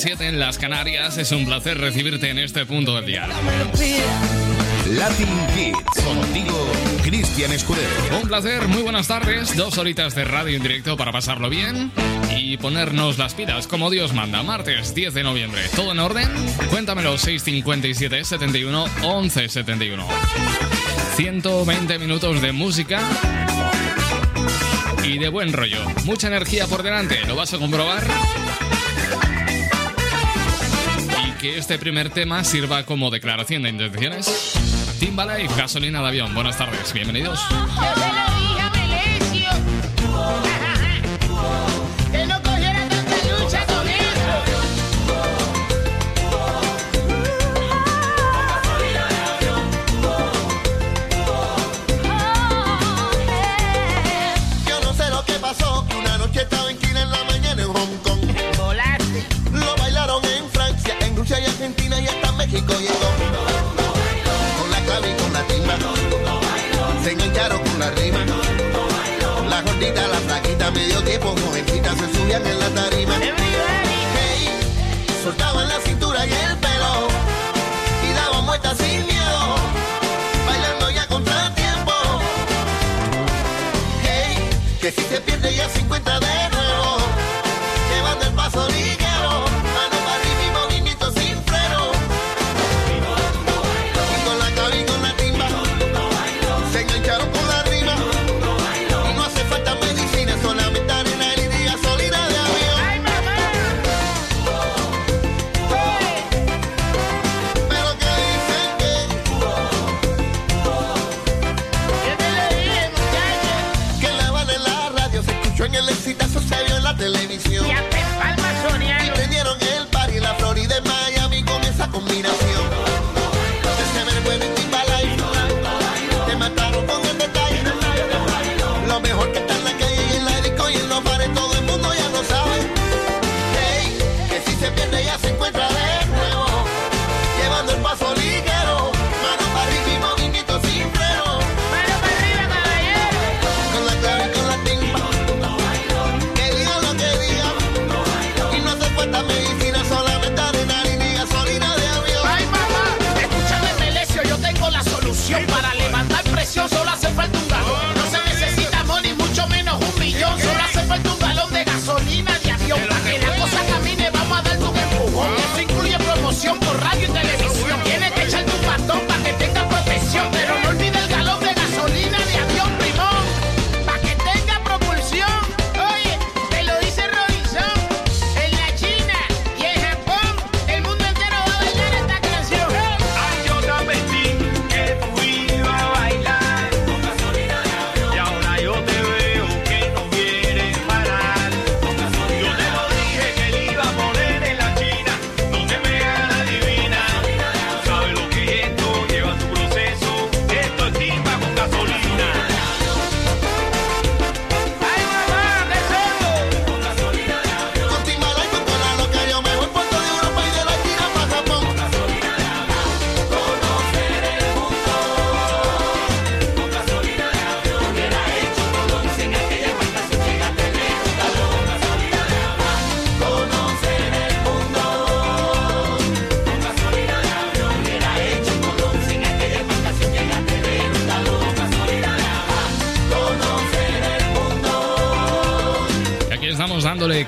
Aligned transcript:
7 0.00 0.28
en 0.28 0.40
las 0.40 0.56
Canarias. 0.56 1.18
Es 1.18 1.30
un 1.30 1.44
placer 1.44 1.76
recibirte 1.76 2.30
en 2.30 2.38
este 2.38 2.64
punto 2.64 2.94
del 2.94 3.04
día. 3.04 3.28
Latin 4.88 5.28
Kids. 5.54 6.02
Contigo, 6.02 6.72
Cristian 7.02 7.52
Escudero. 7.52 8.18
Un 8.22 8.26
placer, 8.26 8.66
muy 8.68 8.80
buenas 8.80 9.08
tardes. 9.08 9.54
Dos 9.58 9.76
horitas 9.76 10.14
de 10.14 10.24
radio 10.24 10.56
en 10.56 10.62
directo 10.62 10.96
para 10.96 11.12
pasarlo 11.12 11.50
bien 11.50 11.92
y 12.34 12.56
ponernos 12.56 13.18
las 13.18 13.34
pilas 13.34 13.66
como 13.66 13.90
Dios 13.90 14.14
manda. 14.14 14.42
Martes 14.42 14.94
10 14.94 15.12
de 15.12 15.22
noviembre. 15.22 15.60
¿Todo 15.76 15.92
en 15.92 15.98
orden? 15.98 16.28
Cuéntamelo 16.70 17.18
657 17.18 18.24
71 18.24 18.86
11 19.02 19.48
71. 19.50 20.08
120 21.16 21.98
minutos 21.98 22.40
de 22.40 22.52
música 22.52 23.00
y 25.04 25.18
de 25.18 25.28
buen 25.28 25.52
rollo. 25.52 25.84
Mucha 26.06 26.28
energía 26.28 26.66
por 26.66 26.82
delante, 26.82 27.20
¿lo 27.26 27.36
vas 27.36 27.52
a 27.52 27.58
comprobar? 27.58 28.02
Que 31.40 31.56
este 31.56 31.78
primer 31.78 32.10
tema 32.10 32.44
sirva 32.44 32.84
como 32.84 33.10
declaración 33.10 33.62
de 33.62 33.70
intenciones. 33.70 34.52
Timbalay, 34.98 35.46
gasolina 35.56 36.02
de 36.02 36.08
avión. 36.08 36.34
Buenas 36.34 36.58
tardes, 36.58 36.92
bienvenidos. 36.92 37.40
Se 85.10 85.20
pierde 85.22 85.52
ya 85.52 85.68
se 85.68 85.80
encuentra 85.80 86.20
de 86.20 86.48
nuevo, 86.50 86.98
llevando 87.92 88.26
el 88.26 88.32
paso 88.34 88.68
ligero. 88.68 88.99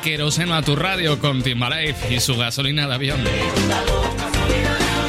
Queroseno 0.03 0.55
a 0.55 0.63
tu 0.63 0.75
radio 0.75 1.19
con 1.19 1.43
Timbalife 1.43 2.15
y 2.15 2.21
su 2.21 2.37
gasolina 2.37 2.89
de 2.89 2.95
avión. 2.95 3.21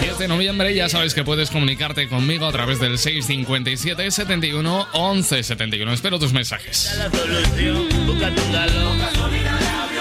10 0.02 0.18
de 0.20 0.28
noviembre 0.28 0.74
ya 0.76 0.88
sabes 0.88 1.16
que 1.16 1.24
puedes 1.24 1.50
comunicarte 1.50 2.08
conmigo 2.08 2.46
a 2.46 2.52
través 2.52 2.80
del 2.80 3.00
657 3.00 4.12
71 4.12 4.88
11 4.94 5.44
71. 5.44 5.94
Espero 5.94 6.20
tus 6.20 6.32
mensajes. 6.32 6.96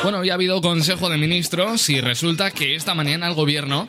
Bueno, 0.03 0.25
ya 0.25 0.33
ha 0.33 0.35
habido 0.35 0.61
Consejo 0.61 1.09
de 1.09 1.17
Ministros 1.17 1.89
y 1.89 2.01
resulta 2.01 2.51
que 2.51 2.75
esta 2.75 2.95
mañana 2.95 3.27
el 3.29 3.35
gobierno 3.35 3.89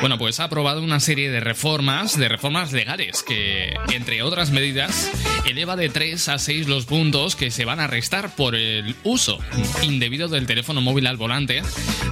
bueno, 0.00 0.16
pues 0.16 0.40
ha 0.40 0.44
aprobado 0.44 0.82
una 0.82 0.98
serie 0.98 1.30
de 1.30 1.40
reformas, 1.40 2.18
de 2.18 2.28
reformas 2.28 2.72
legales, 2.72 3.22
que, 3.22 3.74
entre 3.92 4.22
otras 4.22 4.50
medidas, 4.50 5.10
eleva 5.44 5.76
de 5.76 5.90
3 5.90 6.28
a 6.28 6.38
6 6.38 6.68
los 6.68 6.86
puntos 6.86 7.36
que 7.36 7.50
se 7.50 7.64
van 7.64 7.80
a 7.80 7.86
restar 7.86 8.34
por 8.34 8.54
el 8.54 8.94
uso 9.04 9.38
indebido 9.82 10.28
del 10.28 10.46
teléfono 10.46 10.80
móvil 10.80 11.06
al 11.06 11.16
volante. 11.16 11.62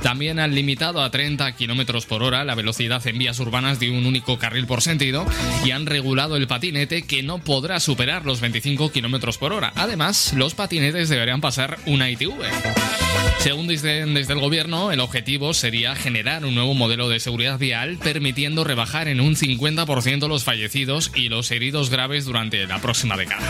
También 0.02 0.38
han 0.38 0.54
limitado 0.54 1.02
a 1.02 1.10
30 1.10 1.50
kilómetros 1.52 2.04
por 2.04 2.22
hora 2.22 2.44
la 2.44 2.54
velocidad 2.54 3.06
en 3.06 3.18
vías 3.18 3.38
urbanas 3.40 3.80
de 3.80 3.90
un 3.90 4.06
único 4.06 4.38
carril 4.38 4.66
por 4.66 4.82
sentido 4.82 5.26
y 5.64 5.70
han 5.70 5.86
regulado 5.86 6.36
el 6.36 6.46
patinete 6.46 7.02
que 7.02 7.22
no 7.22 7.38
podrá 7.38 7.80
superar 7.80 8.26
los 8.26 8.40
25 8.40 8.92
kilómetros 8.92 9.38
por 9.38 9.52
hora. 9.52 9.72
Además, 9.76 10.34
los 10.34 10.54
patinetes 10.54 11.08
deberían 11.08 11.40
pasar 11.40 11.78
una 11.86 12.10
ITV. 12.10 13.07
Según 13.38 13.68
dicen 13.68 14.14
desde 14.14 14.32
el 14.32 14.40
gobierno, 14.40 14.90
el 14.92 15.00
objetivo 15.00 15.54
sería 15.54 15.94
generar 15.94 16.44
un 16.44 16.54
nuevo 16.54 16.74
modelo 16.74 17.08
de 17.08 17.20
seguridad 17.20 17.58
vial 17.58 17.98
permitiendo 18.02 18.64
rebajar 18.64 19.08
en 19.08 19.20
un 19.20 19.36
50% 19.36 20.28
los 20.28 20.44
fallecidos 20.44 21.12
y 21.14 21.28
los 21.28 21.50
heridos 21.50 21.90
graves 21.90 22.24
durante 22.24 22.66
la 22.66 22.80
próxima 22.80 23.16
década. 23.16 23.46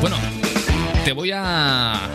Bueno, 0.00 0.16
te 1.04 1.12
voy 1.12 1.30
a 1.34 2.08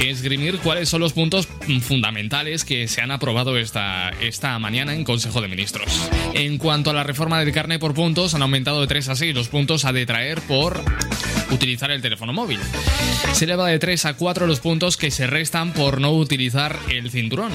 esgrimir 0.00 0.58
cuáles 0.58 0.88
son 0.88 1.00
los 1.00 1.12
puntos 1.12 1.48
fundamentales 1.80 2.64
que 2.64 2.88
se 2.88 3.00
han 3.00 3.10
aprobado 3.10 3.56
esta, 3.56 4.10
esta 4.20 4.58
mañana 4.58 4.94
en 4.94 5.04
Consejo 5.04 5.40
de 5.40 5.48
Ministros. 5.48 6.10
En 6.34 6.58
cuanto 6.58 6.90
a 6.90 6.92
la 6.92 7.04
reforma 7.04 7.38
del 7.40 7.52
carne 7.52 7.78
por 7.78 7.94
puntos, 7.94 8.34
han 8.34 8.42
aumentado 8.42 8.80
de 8.80 8.86
3 8.86 9.08
a 9.08 9.16
6 9.16 9.34
los 9.34 9.48
puntos 9.48 9.84
a 9.84 9.92
detraer 9.92 10.40
por 10.42 10.82
utilizar 11.50 11.90
el 11.90 12.02
teléfono 12.02 12.32
móvil. 12.32 12.60
Se 13.32 13.44
eleva 13.44 13.68
de 13.68 13.78
3 13.78 14.06
a 14.06 14.14
4 14.14 14.46
los 14.46 14.60
puntos 14.60 14.96
que 14.96 15.10
se 15.10 15.26
restan 15.26 15.72
por 15.72 16.00
no 16.00 16.12
utilizar 16.12 16.78
el 16.88 17.10
cinturón. 17.10 17.52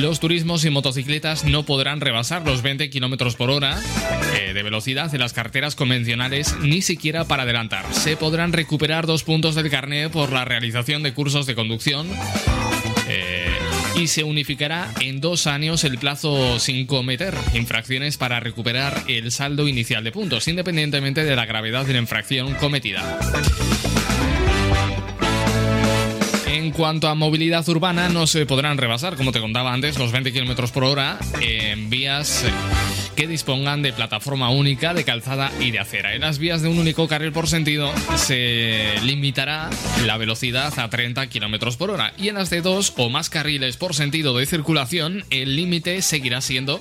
Los 0.00 0.20
turismos 0.20 0.64
y 0.64 0.70
motocicletas 0.70 1.44
no 1.44 1.64
podrán 1.64 2.00
rebasar 2.00 2.46
los 2.46 2.62
20 2.62 2.88
km 2.88 3.34
por 3.34 3.50
hora 3.50 3.80
eh, 4.38 4.52
de 4.52 4.62
velocidad 4.62 5.12
en 5.12 5.20
las 5.20 5.32
carteras 5.32 5.74
convencionales 5.74 6.54
ni 6.60 6.82
siquiera 6.82 7.24
para 7.24 7.42
adelantar. 7.42 7.84
Se 7.92 8.16
podrán 8.16 8.52
recuperar 8.52 9.06
dos 9.06 9.24
puntos 9.24 9.56
del 9.56 9.70
carnet 9.70 10.12
por 10.12 10.32
la 10.32 10.44
realización 10.44 11.02
de 11.02 11.14
cursos 11.14 11.46
de 11.46 11.56
conducción. 11.56 12.06
Y 13.98 14.06
se 14.06 14.22
unificará 14.22 14.92
en 15.00 15.20
dos 15.20 15.48
años 15.48 15.82
el 15.82 15.98
plazo 15.98 16.60
sin 16.60 16.86
cometer 16.86 17.34
infracciones 17.52 18.16
para 18.16 18.38
recuperar 18.38 19.02
el 19.08 19.32
saldo 19.32 19.66
inicial 19.66 20.04
de 20.04 20.12
puntos, 20.12 20.46
independientemente 20.46 21.24
de 21.24 21.34
la 21.34 21.46
gravedad 21.46 21.84
de 21.84 21.94
la 21.94 21.98
infracción 21.98 22.54
cometida. 22.54 23.18
En 26.46 26.70
cuanto 26.70 27.08
a 27.08 27.16
movilidad 27.16 27.68
urbana, 27.68 28.08
no 28.08 28.28
se 28.28 28.46
podrán 28.46 28.78
rebasar, 28.78 29.16
como 29.16 29.32
te 29.32 29.40
contaba 29.40 29.72
antes, 29.72 29.98
los 29.98 30.12
20 30.12 30.32
km 30.32 30.70
por 30.70 30.84
hora 30.84 31.18
en 31.40 31.90
vías 31.90 32.44
que 33.18 33.26
dispongan 33.26 33.82
de 33.82 33.92
plataforma 33.92 34.48
única 34.50 34.94
de 34.94 35.02
calzada 35.02 35.50
y 35.58 35.72
de 35.72 35.80
acera. 35.80 36.14
En 36.14 36.20
las 36.20 36.38
vías 36.38 36.62
de 36.62 36.68
un 36.68 36.78
único 36.78 37.08
carril 37.08 37.32
por 37.32 37.48
sentido 37.48 37.92
se 38.14 38.94
limitará 39.02 39.70
la 40.06 40.16
velocidad 40.18 40.72
a 40.78 40.88
30 40.88 41.26
km 41.26 41.76
por 41.76 41.90
hora 41.90 42.12
y 42.16 42.28
en 42.28 42.36
las 42.36 42.48
de 42.48 42.60
dos 42.60 42.94
o 42.96 43.10
más 43.10 43.28
carriles 43.28 43.76
por 43.76 43.96
sentido 43.96 44.38
de 44.38 44.46
circulación 44.46 45.24
el 45.30 45.56
límite 45.56 46.00
seguirá 46.00 46.40
siendo 46.40 46.80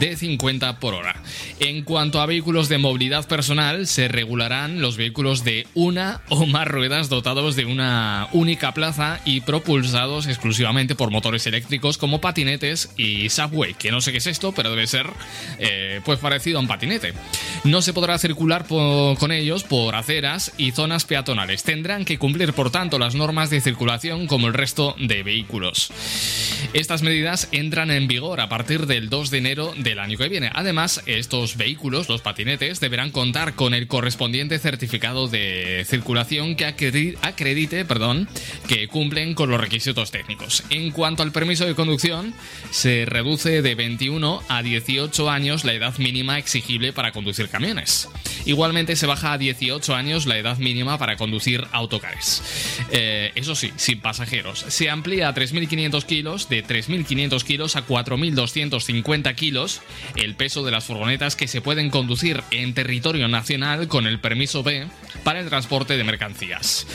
de 0.00 0.16
50 0.16 0.80
por 0.80 0.94
hora. 0.94 1.22
En 1.60 1.84
cuanto 1.84 2.20
a 2.20 2.26
vehículos 2.26 2.68
de 2.68 2.78
movilidad 2.78 3.28
personal, 3.28 3.86
se 3.86 4.08
regularán 4.08 4.80
los 4.80 4.96
vehículos 4.96 5.44
de 5.44 5.68
una 5.74 6.20
o 6.30 6.46
más 6.46 6.66
ruedas 6.66 7.08
dotados 7.08 7.54
de 7.54 7.64
una 7.64 8.26
única 8.32 8.74
plaza 8.74 9.20
y 9.24 9.42
propulsados 9.42 10.26
exclusivamente 10.26 10.96
por 10.96 11.12
motores 11.12 11.46
eléctricos 11.46 11.96
como 11.96 12.20
patinetes 12.20 12.90
y 12.96 13.28
subway, 13.28 13.74
que 13.74 13.92
no 13.92 14.00
sé 14.00 14.10
qué 14.10 14.18
es 14.18 14.26
esto, 14.26 14.50
pero 14.50 14.70
debe 14.70 14.88
ser... 14.88 15.06
Eh, 15.60 15.75
pues 16.04 16.18
parecido 16.18 16.58
a 16.58 16.60
un 16.60 16.68
patinete. 16.68 17.14
No 17.64 17.82
se 17.82 17.92
podrá 17.92 18.18
circular 18.18 18.66
con 18.66 19.32
ellos 19.32 19.64
por 19.64 19.94
aceras 19.94 20.52
y 20.56 20.72
zonas 20.72 21.04
peatonales. 21.04 21.62
Tendrán 21.62 22.04
que 22.04 22.18
cumplir, 22.18 22.52
por 22.52 22.70
tanto, 22.70 22.98
las 22.98 23.14
normas 23.14 23.50
de 23.50 23.60
circulación 23.60 24.26
como 24.26 24.46
el 24.46 24.54
resto 24.54 24.94
de 24.98 25.22
vehículos. 25.22 25.90
Estas 26.72 27.02
medidas 27.02 27.48
entran 27.52 27.90
en 27.90 28.08
vigor 28.08 28.40
a 28.40 28.48
partir 28.48 28.86
del 28.86 29.08
2 29.08 29.30
de 29.30 29.38
enero 29.38 29.74
del 29.76 29.98
año 29.98 30.18
que 30.18 30.28
viene. 30.28 30.50
Además, 30.54 31.02
estos 31.06 31.56
vehículos, 31.56 32.08
los 32.08 32.22
patinetes, 32.22 32.80
deberán 32.80 33.10
contar 33.10 33.54
con 33.54 33.74
el 33.74 33.86
correspondiente 33.86 34.58
certificado 34.58 35.28
de 35.28 35.84
circulación 35.86 36.56
que 36.56 36.66
acredite 36.66 37.84
perdón, 37.84 38.28
que 38.68 38.88
cumplen 38.88 39.34
con 39.34 39.50
los 39.50 39.60
requisitos 39.60 40.10
técnicos. 40.10 40.64
En 40.70 40.90
cuanto 40.90 41.22
al 41.22 41.32
permiso 41.32 41.66
de 41.66 41.74
conducción, 41.74 42.34
se 42.70 43.04
reduce 43.06 43.62
de 43.62 43.74
21 43.74 44.42
a 44.48 44.62
18 44.62 45.30
años 45.30 45.64
la 45.64 45.74
edad 45.74 45.96
mínima 45.98 46.38
exigible 46.38 46.92
para 46.92 47.12
conducir 47.12 47.48
camiones. 47.48 48.08
Igualmente 48.44 48.96
se 48.96 49.06
baja 49.06 49.32
a 49.32 49.38
18 49.38 49.94
años 49.94 50.26
la 50.26 50.38
edad 50.38 50.58
mínima 50.58 50.98
para 50.98 51.16
conducir 51.16 51.64
autocares. 51.72 52.42
Eh, 52.90 53.32
eso 53.34 53.54
sí, 53.54 53.72
sin 53.76 54.00
pasajeros. 54.00 54.64
Se 54.68 54.90
amplía 54.90 55.28
a 55.28 55.34
3.500 55.34 56.04
kilos, 56.04 56.45
de 56.48 56.64
3.500 56.64 57.42
kilos 57.44 57.76
a 57.76 57.86
4.250 57.86 59.34
kilos, 59.34 59.82
el 60.16 60.34
peso 60.34 60.64
de 60.64 60.70
las 60.70 60.84
furgonetas 60.84 61.36
que 61.36 61.48
se 61.48 61.60
pueden 61.60 61.90
conducir 61.90 62.42
en 62.50 62.74
territorio 62.74 63.28
nacional 63.28 63.88
con 63.88 64.06
el 64.06 64.20
permiso 64.20 64.62
B 64.62 64.86
para 65.24 65.40
el 65.40 65.48
transporte 65.48 65.96
de 65.96 66.04
mercancías. 66.04 66.86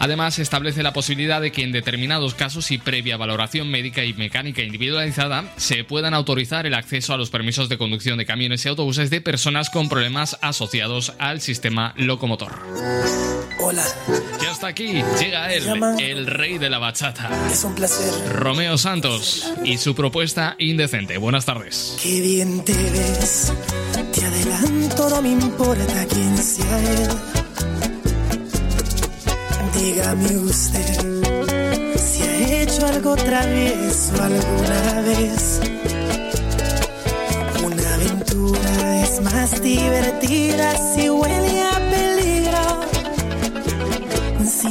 Además, 0.00 0.38
establece 0.38 0.82
la 0.82 0.92
posibilidad 0.92 1.40
de 1.40 1.50
que 1.50 1.64
en 1.64 1.72
determinados 1.72 2.34
casos 2.34 2.70
y 2.70 2.78
previa 2.78 3.16
valoración 3.16 3.68
médica 3.68 4.04
y 4.04 4.14
mecánica 4.14 4.62
individualizada 4.62 5.52
se 5.56 5.82
puedan 5.84 6.14
autorizar 6.14 6.66
el 6.66 6.74
acceso 6.74 7.12
a 7.12 7.16
los 7.16 7.30
permisos 7.30 7.68
de 7.68 7.78
conducción 7.78 8.18
de 8.18 8.26
camiones 8.26 8.64
y 8.64 8.68
autobuses 8.68 9.10
de 9.10 9.20
personas 9.20 9.70
con 9.70 9.88
problemas 9.88 10.38
asociados 10.40 11.14
al 11.18 11.40
sistema 11.40 11.94
locomotor. 11.96 12.62
Hola. 13.60 13.84
Y 14.40 14.46
hasta 14.46 14.68
aquí 14.68 15.02
llega 15.18 15.52
él, 15.52 15.64
el 15.98 16.26
rey 16.26 16.58
de 16.58 16.70
la 16.70 16.78
bachata. 16.78 17.28
Es 17.50 17.64
un 17.64 17.74
placer. 17.74 18.12
Romeo 18.32 18.77
Santos 18.82 19.52
y 19.64 19.78
su 19.78 19.94
propuesta 19.94 20.54
indecente. 20.58 21.18
Buenas 21.18 21.44
tardes. 21.44 21.96
Qué 22.02 22.20
bien 22.20 22.64
te 22.64 22.72
ves. 22.72 23.52
Te 24.12 24.24
adelanto, 24.24 25.10
no 25.10 25.22
me 25.22 25.30
importa 25.30 26.06
quién 26.08 26.38
sea 26.38 26.80
él. 26.80 27.08
Dígame 29.74 30.36
usted 30.38 31.46
si 31.96 32.22
ha 32.22 32.62
hecho 32.62 32.86
algo 32.86 33.12
otra 33.12 33.44
vez 33.46 34.12
o 34.18 34.22
alguna 34.22 35.00
vez. 35.02 35.60
Una 37.64 37.94
aventura 37.94 39.02
es 39.02 39.20
más 39.22 39.62
divertida 39.62 40.94
si 40.94 41.08
huele 41.10 41.62
a. 41.62 41.87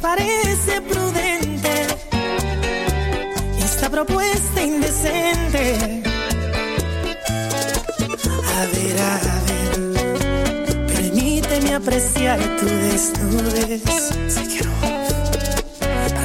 parece 0.00 0.80
prudente 0.82 1.86
esta 3.58 3.90
propuesta 3.90 4.62
indecente. 4.62 6.02
A 8.56 8.66
ver, 8.74 9.00
a 9.00 9.20
ver, 9.46 10.86
permíteme 10.86 11.74
apreciar 11.74 12.38
tu 12.58 12.66
desnudez. 12.66 13.82
Si 14.28 14.40
quiero, 14.46 14.70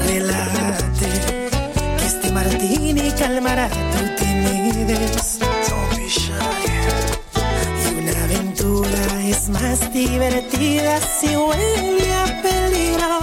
relájate, 0.08 1.10
que 1.98 2.06
este 2.06 2.32
martini 2.32 3.12
calmará 3.12 3.70
tu 3.70 4.24
timidez. 4.24 5.40
Y 7.82 8.00
una 8.00 8.24
aventura 8.24 9.06
es 9.26 9.50
más 9.50 9.94
divertida 9.94 11.00
si 11.02 11.36
huele 11.36 12.14
a 12.14 12.42
peligro. 12.42 13.23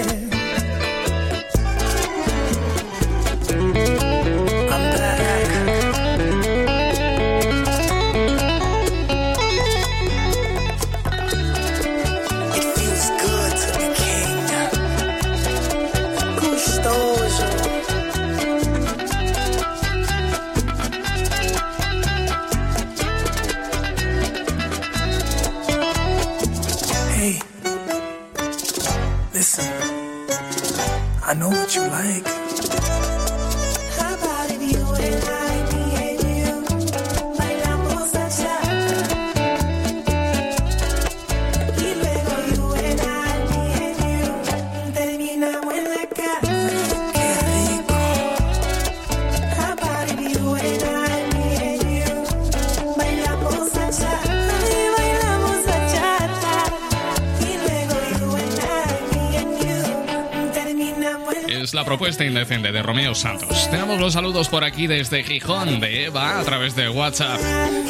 Propuesta 61.91 62.23
indecente 62.23 62.71
de 62.71 62.81
Romeo 62.81 63.13
Santos. 63.13 63.69
Tenemos 63.69 63.99
los 63.99 64.13
saludos 64.13 64.47
por 64.47 64.63
aquí 64.63 64.87
desde 64.87 65.25
Gijón 65.25 65.81
de 65.81 66.05
Eva 66.05 66.39
a 66.39 66.43
través 66.45 66.73
de 66.73 66.87
WhatsApp. 66.87 67.37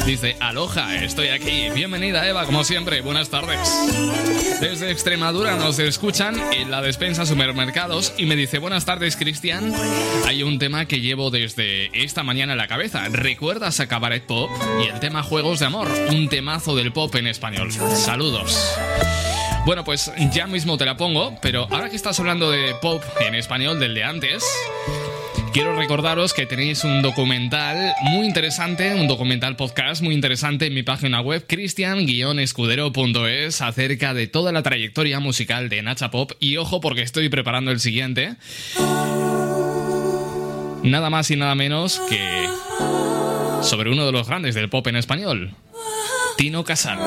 Dice, 0.04 0.36
aloja, 0.40 1.04
estoy 1.04 1.28
aquí. 1.28 1.70
Bienvenida 1.72 2.26
Eva, 2.28 2.44
como 2.44 2.64
siempre, 2.64 3.00
buenas 3.00 3.28
tardes. 3.28 3.60
Desde 4.60 4.90
Extremadura 4.90 5.54
nos 5.54 5.78
escuchan 5.78 6.34
en 6.52 6.72
la 6.72 6.82
despensa 6.82 7.26
supermercados 7.26 8.12
y 8.18 8.26
me 8.26 8.34
dice, 8.34 8.58
buenas 8.58 8.84
tardes 8.84 9.14
Cristian. 9.14 9.72
Hay 10.26 10.42
un 10.42 10.58
tema 10.58 10.86
que 10.86 11.00
llevo 11.00 11.30
desde 11.30 11.88
esta 11.92 12.24
mañana 12.24 12.54
en 12.54 12.58
la 12.58 12.66
cabeza. 12.66 13.04
¿Recuerdas 13.08 13.78
a 13.78 13.86
Cabaret 13.86 14.26
Pop 14.26 14.50
y 14.82 14.88
el 14.88 14.98
tema 14.98 15.22
Juegos 15.22 15.60
de 15.60 15.66
Amor? 15.66 15.88
Un 16.10 16.28
temazo 16.28 16.74
del 16.74 16.92
pop 16.92 17.14
en 17.14 17.28
español. 17.28 17.70
Saludos. 17.70 18.58
Bueno, 19.64 19.84
pues 19.84 20.10
ya 20.32 20.48
mismo 20.48 20.76
te 20.76 20.84
la 20.84 20.96
pongo, 20.96 21.38
pero 21.40 21.68
ahora 21.70 21.88
que 21.88 21.94
estás 21.94 22.18
hablando 22.18 22.50
de 22.50 22.74
pop 22.82 23.00
en 23.20 23.36
español 23.36 23.78
del 23.78 23.94
de 23.94 24.02
antes, 24.02 24.44
quiero 25.52 25.76
recordaros 25.76 26.34
que 26.34 26.46
tenéis 26.46 26.82
un 26.82 27.00
documental 27.00 27.94
muy 28.02 28.26
interesante, 28.26 28.92
un 28.92 29.06
documental 29.06 29.54
podcast 29.54 30.02
muy 30.02 30.16
interesante 30.16 30.66
en 30.66 30.74
mi 30.74 30.82
página 30.82 31.20
web 31.20 31.44
cristian-escudero.es 31.46 33.62
acerca 33.62 34.14
de 34.14 34.26
toda 34.26 34.50
la 34.50 34.64
trayectoria 34.64 35.20
musical 35.20 35.68
de 35.68 35.80
Nacha 35.82 36.10
Pop 36.10 36.32
y 36.40 36.56
ojo 36.56 36.80
porque 36.80 37.02
estoy 37.02 37.28
preparando 37.28 37.70
el 37.70 37.78
siguiente. 37.78 38.34
Nada 40.82 41.08
más 41.08 41.30
y 41.30 41.36
nada 41.36 41.54
menos 41.54 42.00
que 42.08 42.48
sobre 43.62 43.92
uno 43.92 44.06
de 44.06 44.12
los 44.12 44.26
grandes 44.26 44.56
del 44.56 44.68
pop 44.68 44.84
en 44.88 44.96
español, 44.96 45.54
Tino 46.36 46.64
Casal. 46.64 46.98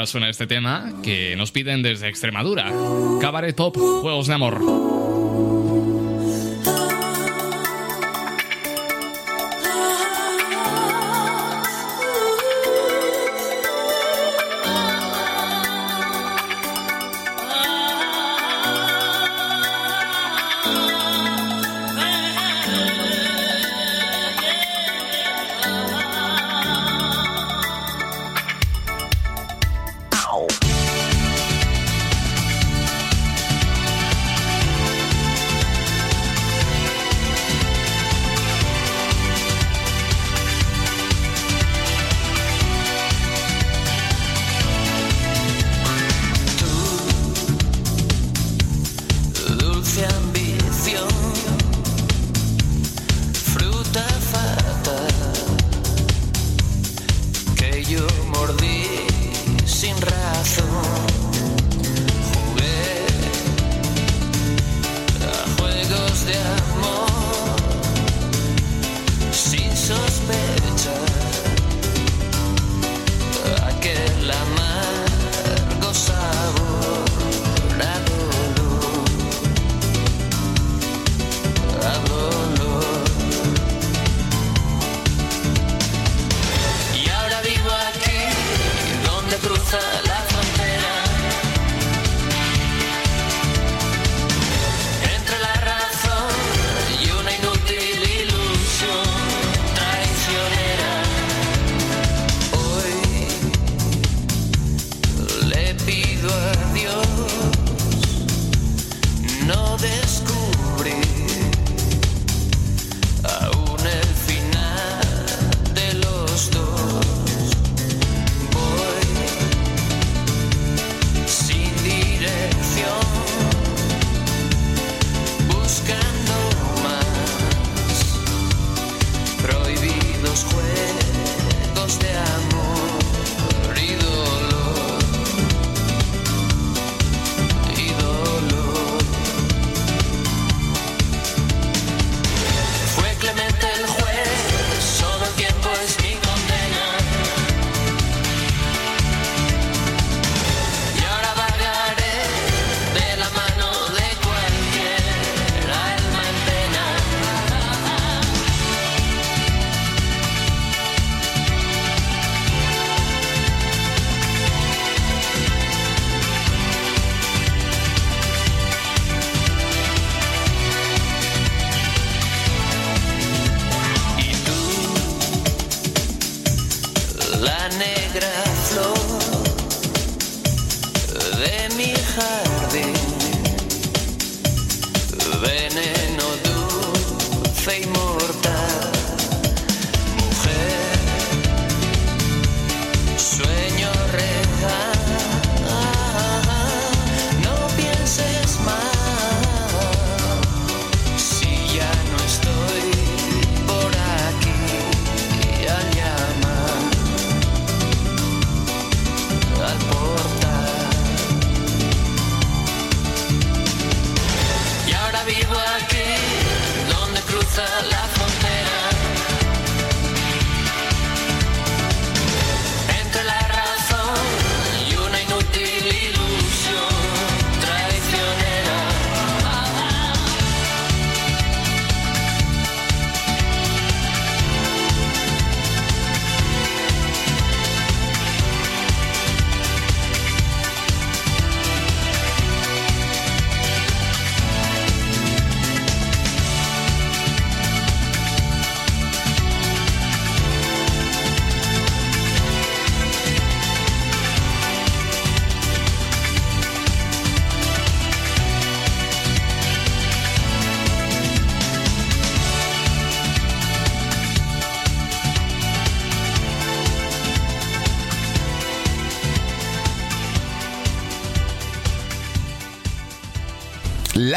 Ahora 0.00 0.06
suena 0.06 0.30
este 0.30 0.46
tema 0.46 0.94
que 1.02 1.36
nos 1.36 1.52
piden 1.52 1.82
desde 1.82 2.08
Extremadura. 2.08 2.72
Cabaret 3.20 3.54
Pop, 3.54 3.76
Juegos 3.76 4.28
de 4.28 4.32
Amor. 4.32 4.99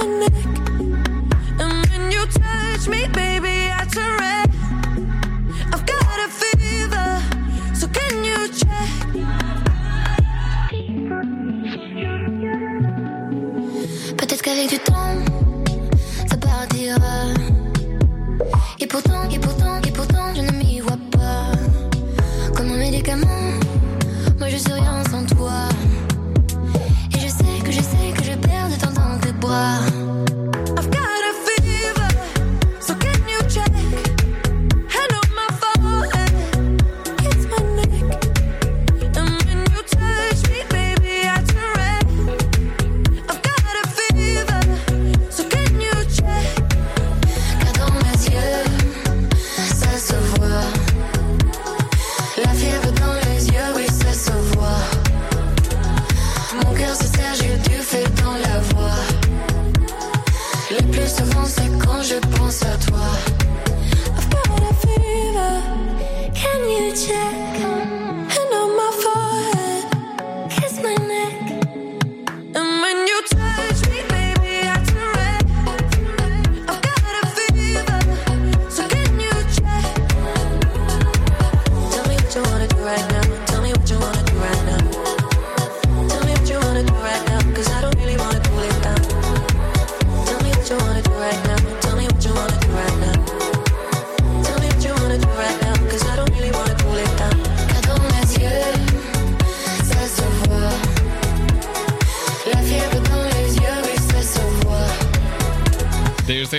the 0.00 0.06
next 0.06 0.49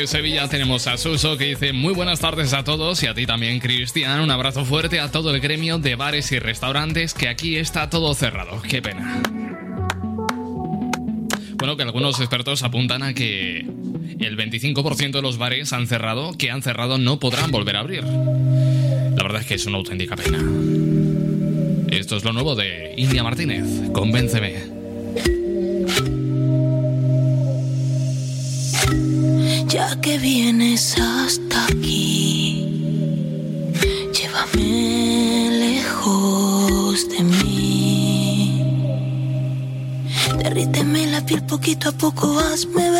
Sevilla 0.08 0.48
tenemos 0.48 0.88
a 0.88 0.98
Suso 0.98 1.38
que 1.38 1.46
dice 1.46 1.74
muy 1.74 1.94
buenas 1.94 2.20
tardes 2.20 2.54
a 2.54 2.64
todos 2.64 3.02
y 3.04 3.08
a 3.08 3.14
ti 3.14 3.26
también 3.26 3.60
Cristian. 3.60 4.22
Un 4.22 4.32
abrazo 4.32 4.66
fuerte 4.66 5.00
a 5.00 5.12
todo 5.12 5.34
el 5.34 5.40
gremio 5.40 5.80
de 5.80 5.96
bares 5.96 6.32
y 6.32 6.40
restaurantes 6.40 7.14
que 7.14 7.28
aquí 7.28 7.58
está 7.58 7.90
todo 7.90 8.14
cerrado. 8.14 8.62
Qué 8.62 8.82
pena. 8.82 9.22
Bueno, 11.56 11.78
que 11.78 11.84
algunos 11.84 12.20
expertos 12.20 12.64
apuntan 12.64 13.04
a 13.04 13.14
que 13.14 13.60
el 13.60 14.38
25% 14.38 15.12
de 15.12 15.22
los 15.22 15.38
bares 15.38 15.74
han 15.74 15.88
cerrado, 15.88 16.34
que 16.34 16.52
han 16.52 16.62
cerrado 16.62 16.98
no 16.98 17.20
podrán 17.20 17.52
volver 17.52 17.76
a 17.76 17.82
abrir. 17.82 18.04
La 18.04 19.24
verdad 19.24 19.42
es 19.42 19.48
que 19.48 19.56
es 19.56 19.66
una 19.66 19.78
auténtica 19.78 20.16
pena. 20.16 20.40
Esto 21.90 22.18
es 22.18 22.24
lo 22.24 22.34
nuevo 22.34 22.56
de 22.56 22.94
India 22.98 23.24
Martínez. 23.24 23.66
Convénceme. 23.94 24.61
poquito 41.62 41.90
a 41.90 41.92
poco 41.92 42.40
hazme 42.40 42.91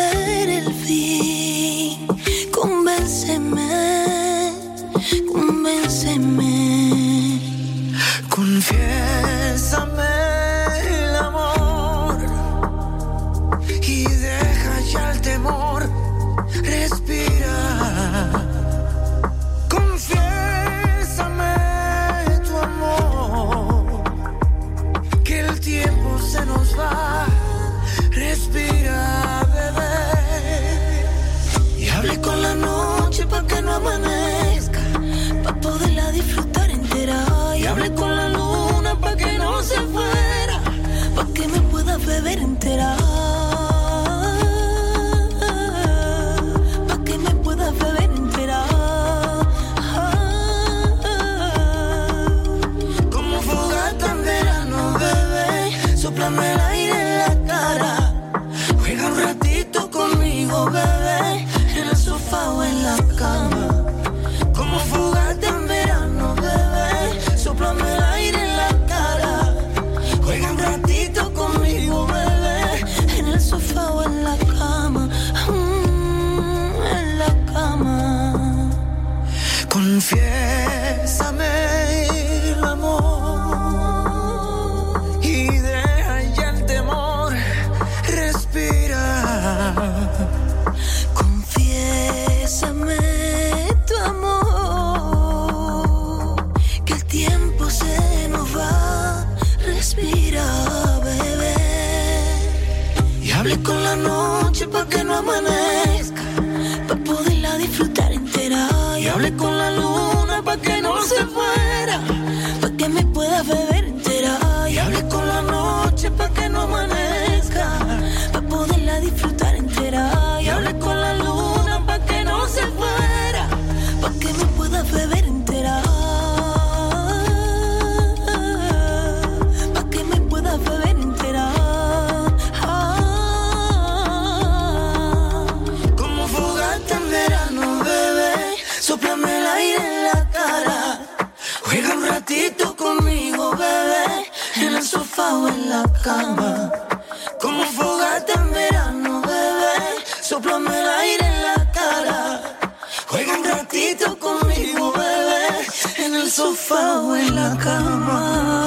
sofá 156.32 157.00
o 157.02 157.14
en 157.14 157.34
la 157.34 157.54
cama. 157.58 158.66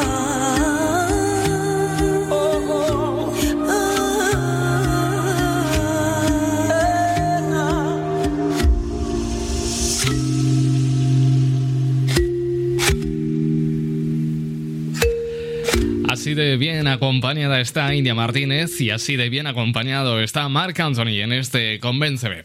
Así 16.08 16.36
de 16.36 16.58
bien 16.58 16.88
acompañada 16.88 17.60
está 17.62 17.96
India 17.96 18.14
Martínez 18.14 18.80
y 18.80 18.92
así 18.92 19.16
de 19.16 19.30
bien 19.30 19.48
acompañado 19.48 20.22
está 20.22 20.48
Mark 20.50 20.80
Anthony 20.80 21.22
en 21.22 21.34
este 21.34 21.80
Convénceme. 21.80 22.44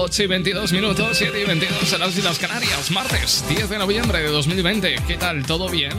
8 0.00 0.22
y 0.22 0.26
22 0.28 0.72
minutos, 0.72 1.18
7 1.18 1.40
y 1.40 1.44
22 1.44 1.92
en 1.92 1.98
las 1.98 2.16
Islas 2.16 2.38
Canarias, 2.38 2.92
martes 2.92 3.44
10 3.48 3.68
de 3.68 3.78
noviembre 3.78 4.20
de 4.20 4.28
2020. 4.28 4.94
¿Qué 5.08 5.16
tal? 5.16 5.44
¿Todo 5.44 5.68
bien? 5.68 5.90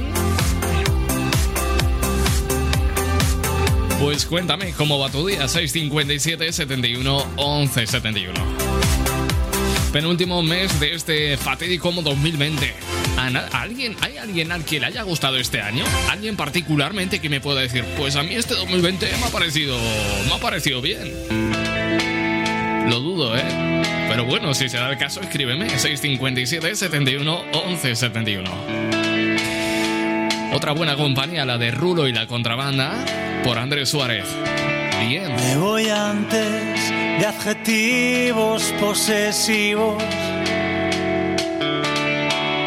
Pues 4.00 4.26
cuéntame 4.26 4.72
cómo 4.72 5.00
va 5.00 5.10
tu 5.10 5.28
día, 5.28 5.50
657 5.50 6.54
71 6.54 7.26
11 7.36 7.88
71. 7.88 8.40
Penúltimo 9.92 10.44
mes 10.44 10.80
de 10.80 10.94
este 10.94 11.36
fatídico 11.36 11.92
2020. 11.92 12.74
¿A 13.18 13.62
alguien, 13.62 13.98
¿Hay 14.00 14.16
alguien 14.16 14.54
al 14.54 14.64
que 14.64 14.80
le 14.80 14.86
haya 14.86 15.04
gustado 15.04 15.36
este 15.36 15.60
año? 15.60 15.84
¿Alguien 16.10 16.38
particularmente 16.38 17.20
que 17.20 17.28
me 17.28 17.42
pueda 17.42 17.60
decir, 17.60 17.84
pues 17.98 18.16
a 18.16 18.24
mí 18.24 18.34
este 18.34 18.54
2020 18.56 19.12
me 19.20 19.26
ha 19.26 19.30
parecido, 19.30 19.78
me 20.26 20.36
ha 20.36 20.40
parecido 20.40 20.82
bien? 20.82 21.12
Lo 22.90 23.02
dudo, 23.02 23.38
¿eh? 23.38 23.69
Pero 24.10 24.26
bueno, 24.26 24.56
si 24.56 24.68
se 24.68 24.78
da 24.78 24.90
el 24.90 24.98
caso, 24.98 25.22
escríbeme 25.22 25.70
657 25.70 26.76
71 26.76 27.44
11 27.54 27.96
71. 27.96 28.50
Otra 30.52 30.72
buena 30.72 30.96
compañía, 30.96 31.46
la 31.46 31.60
de 31.60 31.70
Rulo 31.70 32.08
y 32.08 32.12
la 32.12 32.26
contrabanda, 32.26 33.06
por 33.44 33.60
Andrés 33.60 33.90
Suárez. 33.90 34.26
Bien. 35.08 35.36
Me 35.36 35.58
voy 35.58 35.90
antes 35.90 36.90
de 37.20 37.26
adjetivos 37.26 38.74
posesivos. 38.80 40.04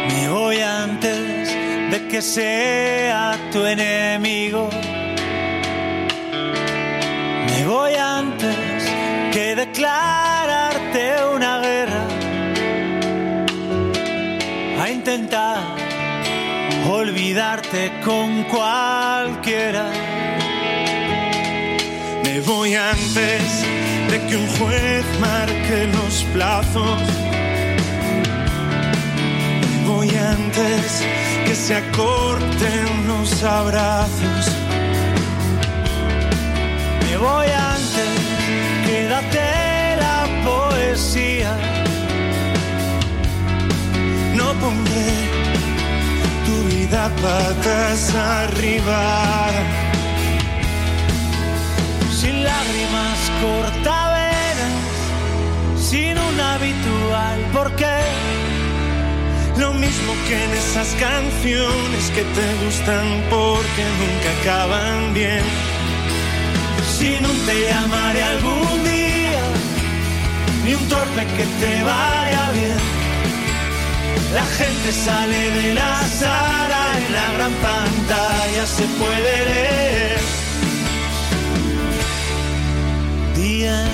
Me 0.08 0.28
voy 0.28 0.58
antes 0.60 1.56
de 1.90 2.08
que 2.08 2.22
sea 2.22 3.36
tu 3.50 3.66
enemigo. 3.66 4.70
Me 7.48 7.66
voy 7.66 7.94
antes 7.94 8.56
que 9.32 9.56
declararte 9.56 11.31
intentar 15.02 15.58
olvidarte 16.88 17.90
con 18.04 18.44
cualquiera. 18.44 19.90
Me 22.22 22.40
voy 22.42 22.76
antes 22.76 23.42
de 24.10 24.26
que 24.28 24.36
un 24.36 24.46
juez 24.58 25.04
marque 25.20 25.88
los 25.92 26.22
plazos. 26.32 27.00
Me 29.60 29.88
voy 29.88 30.08
antes 30.10 31.04
que 31.46 31.54
se 31.56 31.74
acorten 31.74 33.08
los 33.08 33.42
abrazos. 33.42 34.52
Me 37.02 37.16
voy 37.16 37.46
antes, 37.48 38.12
quédate 38.86 39.96
la 39.96 40.18
poesía. 40.44 41.81
Pondré 44.62 45.10
tu 46.46 46.56
vida 46.68 47.10
patas 47.20 48.14
arriba. 48.14 49.50
Sin 52.20 52.44
lágrimas 52.44 53.18
cortavenas, 53.42 54.84
sin 55.76 56.16
un 56.16 56.40
habitual 56.40 57.40
porqué. 57.52 58.02
Lo 59.58 59.74
mismo 59.74 60.12
que 60.28 60.44
en 60.44 60.50
esas 60.52 60.90
canciones 61.08 62.04
que 62.14 62.22
te 62.22 62.46
gustan 62.64 63.06
porque 63.30 63.82
nunca 64.00 64.28
acaban 64.40 65.12
bien. 65.12 65.42
Si 66.96 67.18
no 67.20 67.30
te 67.46 67.54
llamaré 67.66 68.22
algún 68.22 68.84
día, 68.84 69.44
ni 70.64 70.74
un 70.74 70.88
torpe 70.88 71.26
que 71.36 71.46
te 71.60 71.82
vaya 71.82 72.50
bien. 72.52 73.01
La 74.34 74.46
gente 74.46 74.92
sale 74.92 75.50
de 75.50 75.74
la 75.74 76.02
sala, 76.06 76.82
en 76.96 77.12
la 77.12 77.32
gran 77.34 77.52
pantalla 77.52 78.66
se 78.66 78.84
puede 78.98 79.44
leer. 79.50 80.20
Día. 83.36 83.84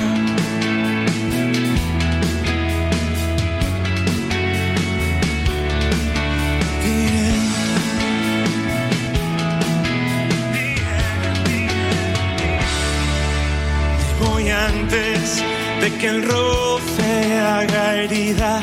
Me 14.21 14.27
voy 14.27 14.51
antes 14.51 15.43
de 15.81 15.89
que 15.99 16.07
el 16.07 16.23
roce 16.23 17.41
haga 17.41 17.97
herida. 17.97 18.61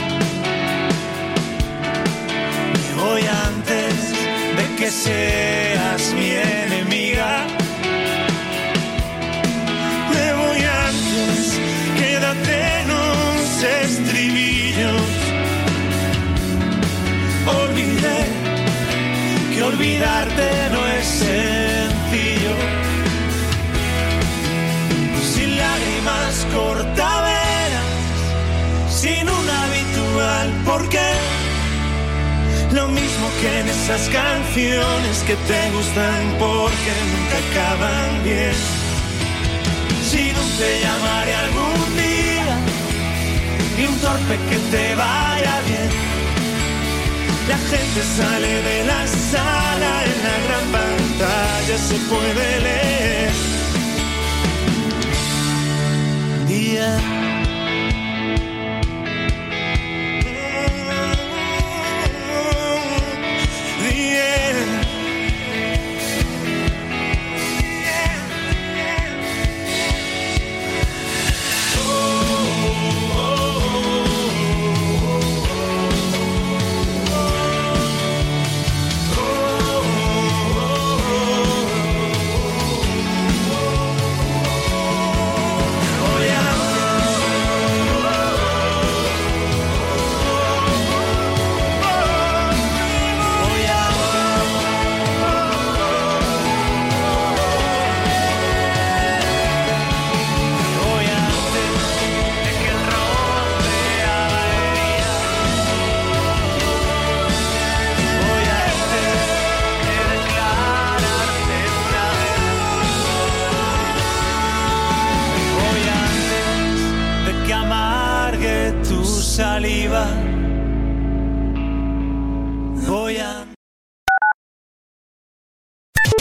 Voy 3.15 3.23
antes 3.27 3.95
de 4.57 4.75
que 4.75 4.91
seas 4.91 6.13
mi 6.15 6.31
enemiga. 6.31 7.47
Me 10.11 10.33
voy 10.41 10.61
antes, 10.87 11.57
quédate 11.97 12.55
en 12.81 12.87
los 12.89 13.63
estribillos. 13.83 15.07
Olvidé 17.63 18.19
que 19.53 19.63
olvidarte 19.63 20.47
no 20.73 20.85
es 20.85 21.05
sencillo. 21.05 22.55
Sin 25.33 25.57
lágrimas 25.57 26.45
cortavenas 26.53 27.91
sin 28.89 29.29
un 29.29 29.49
habitual. 29.61 30.47
¿Por 30.65 30.89
qué? 30.89 31.34
Lo 32.75 32.89
mismo 32.89 33.29
que 33.39 33.59
en 33.61 33.69
esas 33.69 34.09
canciones 34.09 35.23
que 35.25 35.35
te 35.47 35.71
gustan 35.71 36.23
porque 36.37 36.91
nunca 37.11 37.37
acaban 37.47 38.21
bien. 38.21 38.53
Si 40.09 40.33
no 40.33 40.43
te 40.59 40.81
llamaré 40.81 41.35
algún 41.35 41.95
día 41.95 42.57
y 43.79 43.85
un 43.85 43.97
torpe 43.99 44.35
que 44.49 44.57
te 44.73 44.95
vaya 44.95 45.61
bien. 45.69 45.89
La 47.47 47.57
gente 47.71 48.01
sale 48.17 48.61
de 48.69 48.83
la 48.83 49.07
sala, 49.07 49.91
en 50.11 50.17
la 50.27 50.37
gran 50.45 50.65
pantalla 50.77 51.77
se 51.77 51.95
puede 52.09 52.59
leer. 52.59 53.31
Día 56.49 57.14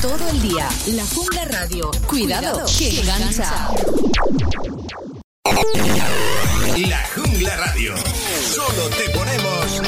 todo 0.00 0.28
el 0.30 0.40
día. 0.40 0.68
La 0.86 1.04
Jungla 1.04 1.44
Radio. 1.44 1.90
Cuidado, 2.06 2.64
que 2.78 3.00
engancha. 3.00 3.68
La 6.88 7.06
Jungla 7.14 7.56
Radio. 7.56 7.94
Solo 8.54 8.88
te 8.96 9.10
ponemos. 9.10 9.82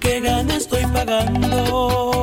¿Qué 0.00 0.20
gana 0.20 0.56
estoy 0.56 0.82
pagando? 0.92 2.13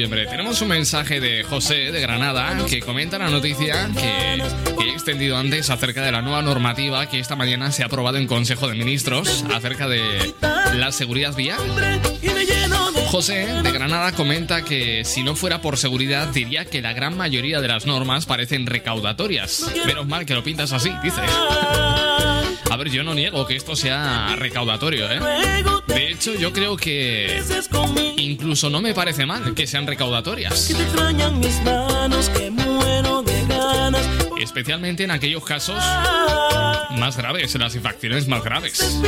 Noviembre. 0.00 0.26
Tenemos 0.26 0.62
un 0.62 0.68
mensaje 0.68 1.20
de 1.20 1.42
José 1.42 1.92
de 1.92 2.00
Granada 2.00 2.56
que 2.66 2.80
comenta 2.80 3.18
la 3.18 3.28
noticia 3.28 3.90
que, 3.94 4.42
que 4.78 4.84
he 4.88 4.92
extendido 4.92 5.36
antes 5.36 5.68
acerca 5.68 6.02
de 6.02 6.10
la 6.10 6.22
nueva 6.22 6.40
normativa 6.40 7.06
que 7.06 7.18
esta 7.18 7.36
mañana 7.36 7.70
se 7.70 7.82
ha 7.82 7.86
aprobado 7.86 8.16
en 8.16 8.26
Consejo 8.26 8.66
de 8.66 8.76
Ministros 8.76 9.44
acerca 9.54 9.88
de 9.88 10.32
la 10.74 10.90
seguridad 10.92 11.34
vial. 11.36 11.60
José 13.08 13.46
de 13.62 13.72
Granada 13.72 14.12
comenta 14.12 14.64
que 14.64 15.04
si 15.04 15.22
no 15.22 15.36
fuera 15.36 15.60
por 15.60 15.76
seguridad 15.76 16.28
diría 16.28 16.64
que 16.64 16.80
la 16.80 16.94
gran 16.94 17.14
mayoría 17.16 17.60
de 17.60 17.68
las 17.68 17.84
normas 17.84 18.24
parecen 18.24 18.66
recaudatorias. 18.66 19.70
Menos 19.84 20.06
mal 20.06 20.24
que 20.24 20.34
lo 20.34 20.42
pintas 20.42 20.72
así, 20.72 20.90
dice. 21.02 21.20
A 22.70 22.76
ver, 22.76 22.88
yo 22.88 23.02
no 23.02 23.14
niego 23.14 23.46
que 23.46 23.56
esto 23.56 23.74
sea 23.74 24.36
recaudatorio, 24.36 25.10
¿eh? 25.10 25.18
De 25.88 26.10
hecho, 26.10 26.34
yo 26.34 26.52
creo 26.52 26.76
que 26.76 27.42
incluso 28.16 28.70
no 28.70 28.80
me 28.80 28.94
parece 28.94 29.26
mal 29.26 29.54
que 29.54 29.66
sean 29.66 29.88
recaudatorias. 29.88 30.72
Especialmente 34.38 35.02
en 35.02 35.10
aquellos 35.10 35.44
casos 35.44 35.82
más 36.96 37.16
graves, 37.16 37.54
en 37.56 37.60
las 37.60 37.74
infracciones 37.74 38.28
más 38.28 38.44
graves. 38.44 39.00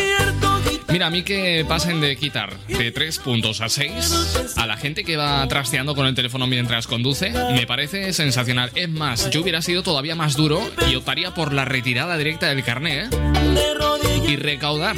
Mira, 0.93 1.07
a 1.07 1.11
mí 1.11 1.23
que 1.23 1.65
pasen 1.67 2.03
de 2.03 2.17
quitar 2.17 2.55
de 2.69 2.93
3 2.93 3.19
puntos 3.21 3.63
a 3.63 3.71
6 3.71 4.53
a 4.57 4.67
la 4.67 4.77
gente 4.77 5.05
que 5.05 5.17
va 5.17 5.49
trasteando 5.49 5.95
con 5.95 6.07
el 6.07 6.15
teléfono 6.15 6.47
mientras 6.47 6.87
conduce, 6.87 7.31
me 7.31 7.67
parece 7.67 8.13
sensacional. 8.13 8.71
Es 8.75 8.91
más, 8.91 9.31
yo 9.31 9.41
hubiera 9.41 9.63
sido 9.63 9.83
todavía 9.83 10.15
más 10.15 10.37
duro 10.37 10.61
y 10.91 10.95
optaría 10.95 11.33
por 11.33 11.55
la 11.55 11.65
retirada 11.65 12.19
directa 12.19 12.49
del 12.49 12.63
carné 12.63 13.05
¿eh? 13.05 13.09
y 14.29 14.37
recaudar 14.37 14.95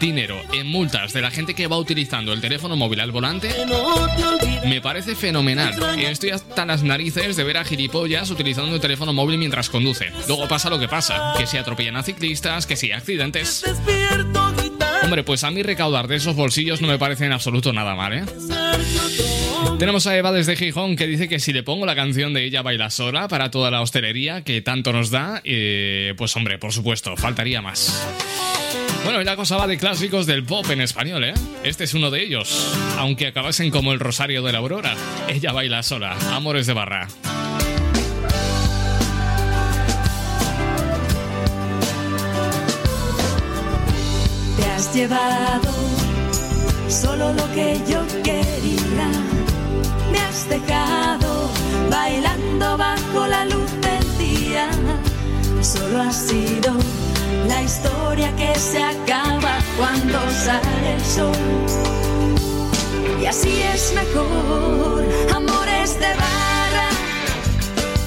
dinero 0.00 0.40
en 0.52 0.66
multas 0.66 1.12
de 1.12 1.20
la 1.20 1.30
gente 1.30 1.54
que 1.54 1.68
va 1.68 1.78
utilizando 1.78 2.32
el 2.32 2.40
teléfono 2.40 2.74
móvil 2.74 2.98
al 2.98 3.12
volante. 3.12 3.54
Me 4.64 4.80
parece 4.80 5.14
fenomenal. 5.14 5.74
Estoy 5.98 6.30
hasta 6.30 6.66
las 6.66 6.82
narices 6.82 7.36
de 7.36 7.44
ver 7.44 7.58
a 7.58 7.64
gilipollas 7.64 8.30
utilizando 8.30 8.74
el 8.74 8.80
teléfono 8.80 9.12
móvil 9.12 9.38
mientras 9.38 9.70
conduce. 9.70 10.10
Luego 10.26 10.48
pasa 10.48 10.70
lo 10.70 10.78
que 10.80 10.88
pasa, 10.88 11.34
que 11.38 11.46
si 11.46 11.56
atropellan 11.56 11.96
a 11.96 12.02
ciclistas, 12.02 12.66
que 12.66 12.74
si 12.74 12.90
accidentes. 12.90 13.62
Despierto. 13.64 14.49
Hombre, 15.02 15.24
pues 15.24 15.44
a 15.44 15.50
mí 15.50 15.62
recaudar 15.62 16.08
de 16.08 16.16
esos 16.16 16.36
bolsillos 16.36 16.80
no 16.80 16.88
me 16.88 16.98
parece 16.98 17.24
en 17.26 17.32
absoluto 17.32 17.72
nada 17.72 17.94
mal, 17.94 18.12
¿eh? 18.12 18.24
Tenemos 19.78 20.06
a 20.06 20.16
Eva 20.16 20.30
desde 20.30 20.56
Gijón 20.56 20.94
que 20.94 21.06
dice 21.06 21.28
que 21.28 21.40
si 21.40 21.52
le 21.52 21.62
pongo 21.62 21.86
la 21.86 21.94
canción 21.94 22.34
de 22.34 22.44
ella 22.44 22.62
baila 22.62 22.90
sola 22.90 23.28
para 23.28 23.50
toda 23.50 23.70
la 23.70 23.80
hostelería 23.80 24.42
que 24.44 24.60
tanto 24.60 24.92
nos 24.92 25.10
da, 25.10 25.40
eh, 25.44 26.14
pues 26.16 26.36
hombre, 26.36 26.58
por 26.58 26.72
supuesto, 26.72 27.16
faltaría 27.16 27.62
más. 27.62 28.06
Bueno, 29.04 29.22
y 29.22 29.24
la 29.24 29.36
cosa 29.36 29.56
va 29.56 29.66
de 29.66 29.78
clásicos 29.78 30.26
del 30.26 30.44
pop 30.44 30.68
en 30.70 30.82
español, 30.82 31.24
¿eh? 31.24 31.34
Este 31.64 31.84
es 31.84 31.94
uno 31.94 32.10
de 32.10 32.22
ellos, 32.22 32.76
aunque 32.98 33.28
acabasen 33.28 33.70
como 33.70 33.92
el 33.92 34.00
Rosario 34.00 34.42
de 34.42 34.52
la 34.52 34.58
Aurora. 34.58 34.94
Ella 35.28 35.52
baila 35.52 35.82
sola, 35.82 36.16
Amores 36.30 36.66
de 36.66 36.74
Barra. 36.74 37.08
Has 44.80 44.94
llevado 44.94 45.72
solo 46.88 47.34
lo 47.34 47.46
que 47.52 47.78
yo 47.86 48.00
quería. 48.24 49.08
Me 50.10 50.18
has 50.18 50.48
dejado 50.48 51.50
bailando 51.90 52.78
bajo 52.78 53.26
la 53.26 53.44
luz 53.44 53.70
del 53.86 54.06
día. 54.18 54.70
Solo 55.60 56.00
ha 56.00 56.10
sido 56.10 56.72
la 57.46 57.62
historia 57.62 58.34
que 58.36 58.54
se 58.58 58.82
acaba 58.82 59.58
cuando 59.76 60.18
sale 60.46 60.94
el 60.96 61.04
sol. 61.04 61.44
Y 63.20 63.26
así 63.26 63.60
es 63.74 63.92
mejor, 63.94 65.04
amores 65.36 65.90
de 66.00 66.10
barra. 66.24 66.88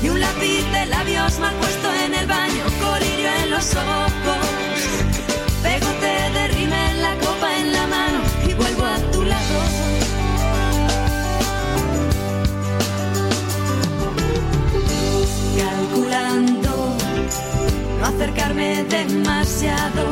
Y 0.02 0.10
un 0.10 0.20
lápiz 0.20 0.64
de 0.72 0.88
labios 0.88 1.38
mal 1.38 1.54
puesto 1.54 1.94
en 2.06 2.16
el 2.16 2.26
baño, 2.26 2.64
colirio 2.82 3.30
en 3.44 3.52
los 3.52 3.76
ojos. 3.76 4.33
No 18.04 18.10
acercarme 18.10 18.84
demasiado, 18.84 20.04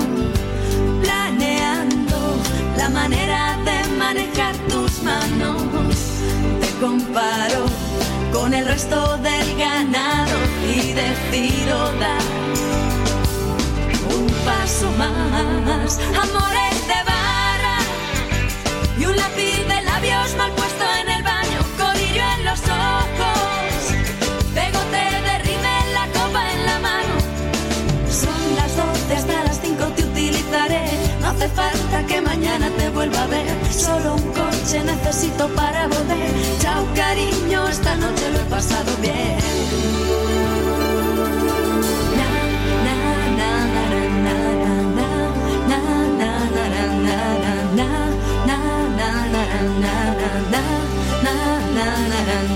planeando 1.02 2.38
la 2.78 2.90
manera 2.90 3.58
de 3.66 3.98
manejar 3.98 4.56
tus 4.70 5.04
manos. 5.04 5.62
Te 6.62 6.70
comparo 6.80 7.66
con 8.32 8.54
el 8.54 8.66
resto 8.66 9.18
del 9.18 9.58
ganado 9.58 10.38
y 10.74 10.94
decido 10.94 11.78
dar 12.00 12.24
un 14.16 14.28
paso 14.46 14.90
más. 14.98 16.00
Amores 16.24 16.88
de 16.92 17.00
barra 17.12 17.78
y 18.98 19.06
un 19.06 19.16
lápiz 19.18 19.61
hace 31.42 31.56
falta 31.56 32.06
que 32.06 32.22
mañana 32.22 32.70
te 32.78 32.90
vuelva 32.90 33.24
a 33.24 33.28
ver. 33.28 33.74
Solo 33.74 34.16
un 34.16 34.32
coche 34.32 34.84
necesito 34.84 35.48
para 35.56 35.88
volver. 35.88 36.32
Chao 36.60 36.86
cariño, 36.96 37.68
esta 37.68 37.96
noche 37.96 38.32
lo 38.32 38.40
he 38.42 38.44
pasado 38.44 38.92
bien. 39.02 39.38
Na, 42.18 42.30
na, 42.86 42.96
na, 43.40 43.52
na, 44.24 44.36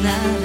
na, 0.03 0.44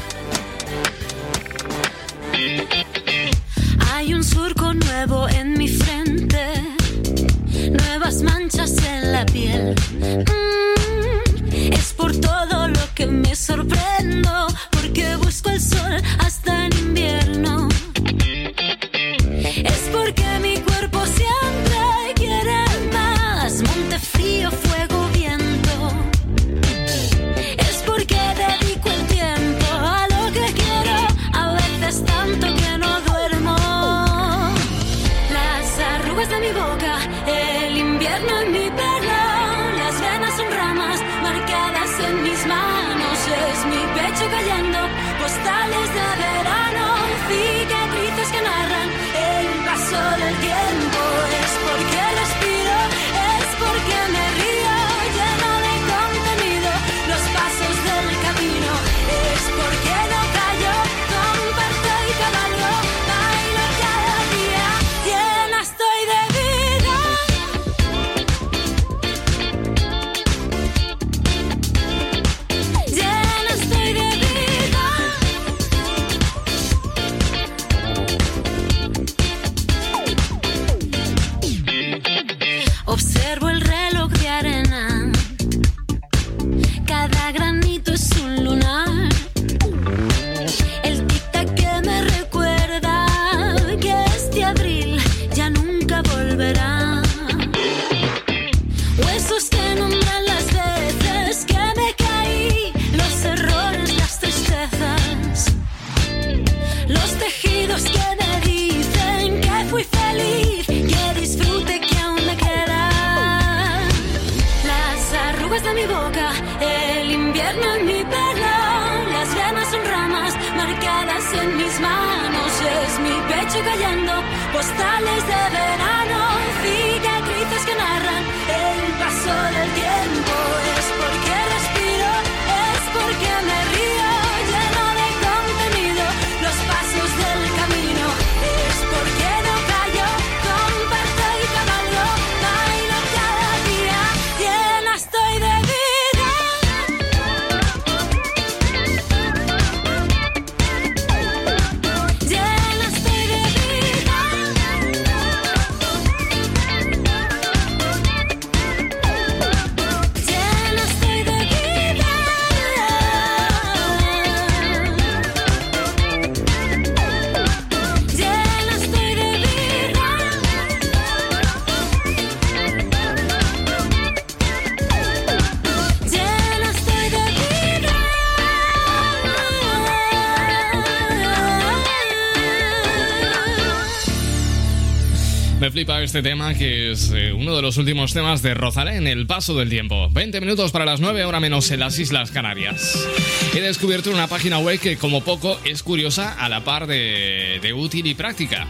Este 186.11 186.23
tema 186.23 186.53
que 186.53 186.91
es 186.91 187.09
eh, 187.15 187.31
uno 187.31 187.55
de 187.55 187.61
los 187.61 187.77
últimos 187.77 188.11
temas 188.11 188.41
de 188.41 188.53
Rosalén, 188.53 189.07
El 189.07 189.27
Paso 189.27 189.53
del 189.53 189.69
Tiempo. 189.69 190.09
20 190.09 190.41
minutos 190.41 190.73
para 190.73 190.83
las 190.83 190.99
9, 190.99 191.23
hora 191.23 191.39
menos 191.39 191.71
en 191.71 191.79
las 191.79 191.97
Islas 191.99 192.31
Canarias. 192.31 193.07
He 193.55 193.61
descubierto 193.61 194.11
una 194.11 194.27
página 194.27 194.59
web 194.59 194.77
que 194.77 194.97
como 194.97 195.23
poco 195.23 195.57
es 195.63 195.83
curiosa 195.83 196.33
a 196.33 196.49
la 196.49 196.65
par 196.65 196.85
de, 196.85 197.59
de 197.61 197.71
útil 197.71 198.07
y 198.07 198.13
práctica. 198.13 198.67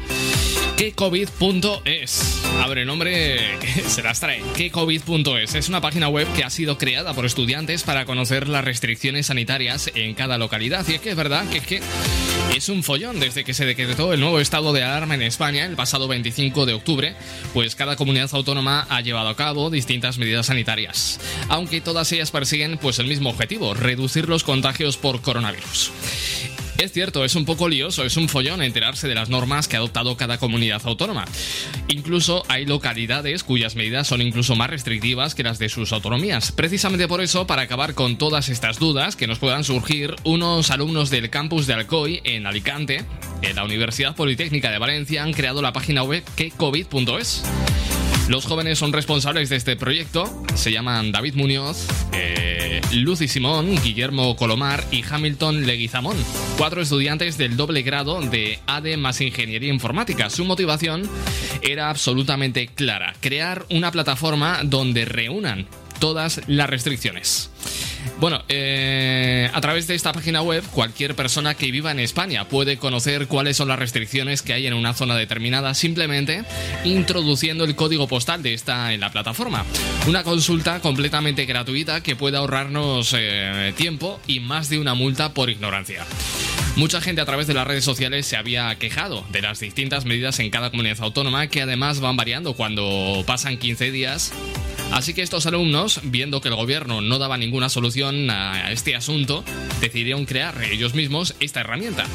quecovid.es. 0.82 2.42
Abre 2.60 2.86
nombre, 2.86 3.40
se 3.88 4.02
las 4.02 4.20
trae. 4.20 4.42
quecovid.es 4.56 5.54
es 5.54 5.70
una 5.70 5.80
página 5.80 6.08
web 6.08 6.28
que 6.34 6.44
ha 6.44 6.50
sido 6.50 6.80
creada 6.80 7.14
por 7.14 7.28
estudiantes 7.28 7.84
para 7.84 8.06
conocer 8.06 8.48
las 8.48 8.66
restricciones 8.66 9.28
sanitarias 9.28 9.92
en 9.94 10.16
cada 10.16 10.40
localidad. 10.40 10.84
Y 10.88 10.96
es 10.96 11.02
que 11.02 11.12
es 11.12 11.16
verdad 11.16 11.48
que 11.50 11.60
es 11.60 11.68
que 11.68 11.82
es 12.56 12.68
un 12.70 12.82
follón 12.82 13.20
desde 13.20 13.44
que 13.44 13.54
se 13.54 13.66
decretó 13.66 14.12
el 14.12 14.22
nuevo 14.22 14.40
estado 14.40 14.74
de 14.74 14.84
alarma 14.84 15.14
en 15.14 15.22
España 15.22 15.68
el 15.68 15.76
pasado 15.76 16.08
25 16.08 16.66
de 16.66 16.74
octubre, 16.74 17.16
pues 17.54 17.76
cada 17.76 17.96
comunidad 17.96 18.32
autónoma 18.34 18.88
ha 18.90 19.02
llevado 19.02 19.30
a 19.30 19.36
cabo 19.36 19.70
distintas 19.70 20.18
medidas 20.18 20.48
sanitarias, 20.48 21.20
aunque 21.48 21.82
todas 21.82 22.12
ellas 22.12 22.32
persiguen 22.32 22.80
pues 22.80 22.98
el 22.98 23.06
mismo 23.06 23.30
objetivo, 23.30 23.76
reducir 23.76 24.28
los 24.28 24.44
contagios 24.44 24.98
por 24.98 25.22
coronavirus. 25.22 25.92
Es 26.82 26.94
cierto, 26.94 27.24
es 27.24 27.36
un 27.36 27.46
poco 27.46 27.70
lioso, 27.70 28.04
es 28.06 28.18
un 28.18 28.28
follón 28.28 28.64
enterarse 28.64 29.08
de 29.08 29.14
las 29.14 29.30
normas 29.30 29.68
que 29.68 29.76
ha 29.76 29.80
adoptado 29.80 30.18
cada 30.18 30.40
comunidad 30.40 30.82
autónoma. 30.84 31.26
Incluso 31.90 32.42
hay 32.48 32.66
localidades 32.66 33.44
cuyas 33.44 33.76
medidas 33.76 34.08
son 34.08 34.20
incluso 34.20 34.56
más 34.56 34.72
restrictivas 34.72 35.36
que 35.36 35.44
las 35.44 35.60
de 35.60 35.70
sus 35.70 35.94
autonomías. 35.94 36.52
Precisamente 36.52 37.08
por 37.08 37.22
eso, 37.22 37.46
para 37.46 37.62
acabar 37.62 37.94
con 37.94 38.18
todas 38.18 38.50
estas 38.50 38.80
dudas 38.80 39.16
que 39.16 39.28
nos 39.28 39.38
puedan 39.38 39.64
surgir, 39.64 40.16
unos 40.24 40.72
alumnos 40.72 41.12
del 41.12 41.30
campus 41.30 41.68
de 41.68 41.76
Alcoy, 41.76 42.22
en 42.24 42.48
Alicante, 42.48 43.06
en 43.44 43.56
la 43.56 43.64
Universidad 43.64 44.16
Politécnica 44.16 44.72
de 44.72 44.80
Valencia, 44.80 45.22
han 45.22 45.34
creado 45.34 45.62
la 45.62 45.74
página 45.74 46.02
web 46.02 46.24
quecovid.es. 46.36 47.44
Los 48.32 48.46
jóvenes 48.46 48.80
son 48.80 48.94
responsables 48.94 49.50
de 49.50 49.58
este 49.58 49.76
proyecto, 49.76 50.24
se 50.56 50.72
llaman 50.72 51.12
David 51.12 51.34
Muñoz, 51.36 51.86
eh, 52.14 52.80
Lucy 52.94 53.28
Simón, 53.28 53.76
Guillermo 53.84 54.38
Colomar 54.38 54.86
y 54.90 55.04
Hamilton 55.04 55.68
Leguizamón, 55.68 56.16
cuatro 56.58 56.82
estudiantes 56.82 57.38
del 57.38 57.58
doble 57.58 57.82
grado 57.82 58.22
de 58.22 58.60
ADE 58.68 58.96
más 58.96 59.20
Ingeniería 59.20 59.74
Informática. 59.74 60.30
Su 60.30 60.46
motivación 60.46 61.10
era 61.62 61.90
absolutamente 61.90 62.68
clara, 62.68 63.16
crear 63.20 63.66
una 63.70 63.92
plataforma 63.92 64.62
donde 64.64 65.04
reúnan 65.04 65.68
todas 66.00 66.40
las 66.48 66.70
restricciones. 66.70 67.52
Bueno, 68.20 68.44
eh, 68.50 69.50
a 69.54 69.62
través 69.62 69.88
de 69.88 69.96
esta 69.96 70.14
página 70.14 70.42
web, 70.42 70.64
cualquier 70.72 71.16
persona 71.16 71.56
que 71.56 71.72
viva 71.72 71.92
en 71.92 72.00
España 72.00 72.48
puede 72.48 72.78
conocer 72.78 73.28
cuáles 73.28 73.58
son 73.58 73.68
las 73.68 73.80
restricciones 73.80 74.42
que 74.42 74.54
hay 74.54 74.68
en 74.68 74.74
una 74.74 74.94
zona 74.94 75.16
determinada 75.16 75.74
simplemente 75.74 76.44
introduciendo 76.84 77.64
el 77.64 77.76
código 77.76 78.08
postal 78.08 78.44
de 78.44 78.54
esta 78.54 78.94
en 78.94 79.00
la 79.00 79.12
plataforma. 79.12 79.66
Una 80.08 80.24
consulta 80.24 80.80
completamente 80.80 81.46
gratuita 81.46 82.02
que 82.02 82.16
puede 82.16 82.38
ahorrarnos 82.38 83.16
eh, 83.18 83.74
tiempo 83.76 84.20
y 84.28 84.40
más 84.40 84.70
de 84.70 84.80
una 84.80 84.94
multa 84.94 85.34
por 85.34 85.50
ignorancia. 85.50 86.06
Mucha 86.76 87.02
gente 87.02 87.22
a 87.22 87.26
través 87.26 87.48
de 87.48 87.54
las 87.54 87.68
redes 87.68 87.84
sociales 87.84 88.26
se 88.26 88.38
había 88.38 88.74
quejado 88.76 89.26
de 89.30 89.42
las 89.42 89.60
distintas 89.60 90.06
medidas 90.06 90.40
en 90.40 90.50
cada 90.50 90.70
comunidad 90.70 91.02
autónoma 91.02 91.48
que 91.48 91.62
además 91.62 92.00
van 92.00 92.16
variando 92.16 92.54
cuando 92.54 93.24
pasan 93.26 93.58
15 93.58 93.92
días 93.92 94.32
Así 94.92 95.14
que 95.14 95.22
estos 95.22 95.46
alumnos, 95.46 96.02
viendo 96.04 96.42
que 96.42 96.50
el 96.50 96.56
gobierno 96.56 97.02
no 97.02 97.18
daba 97.18 97.38
ninguna 97.38 97.70
solución 97.70 98.30
a 98.30 98.72
este 98.72 98.96
asunto, 98.96 99.44
decidieron 99.80 100.26
crear 100.26 100.62
ellos 100.64 100.94
mismos 100.94 101.34
esta 101.40 101.62
herramienta. 101.62 102.06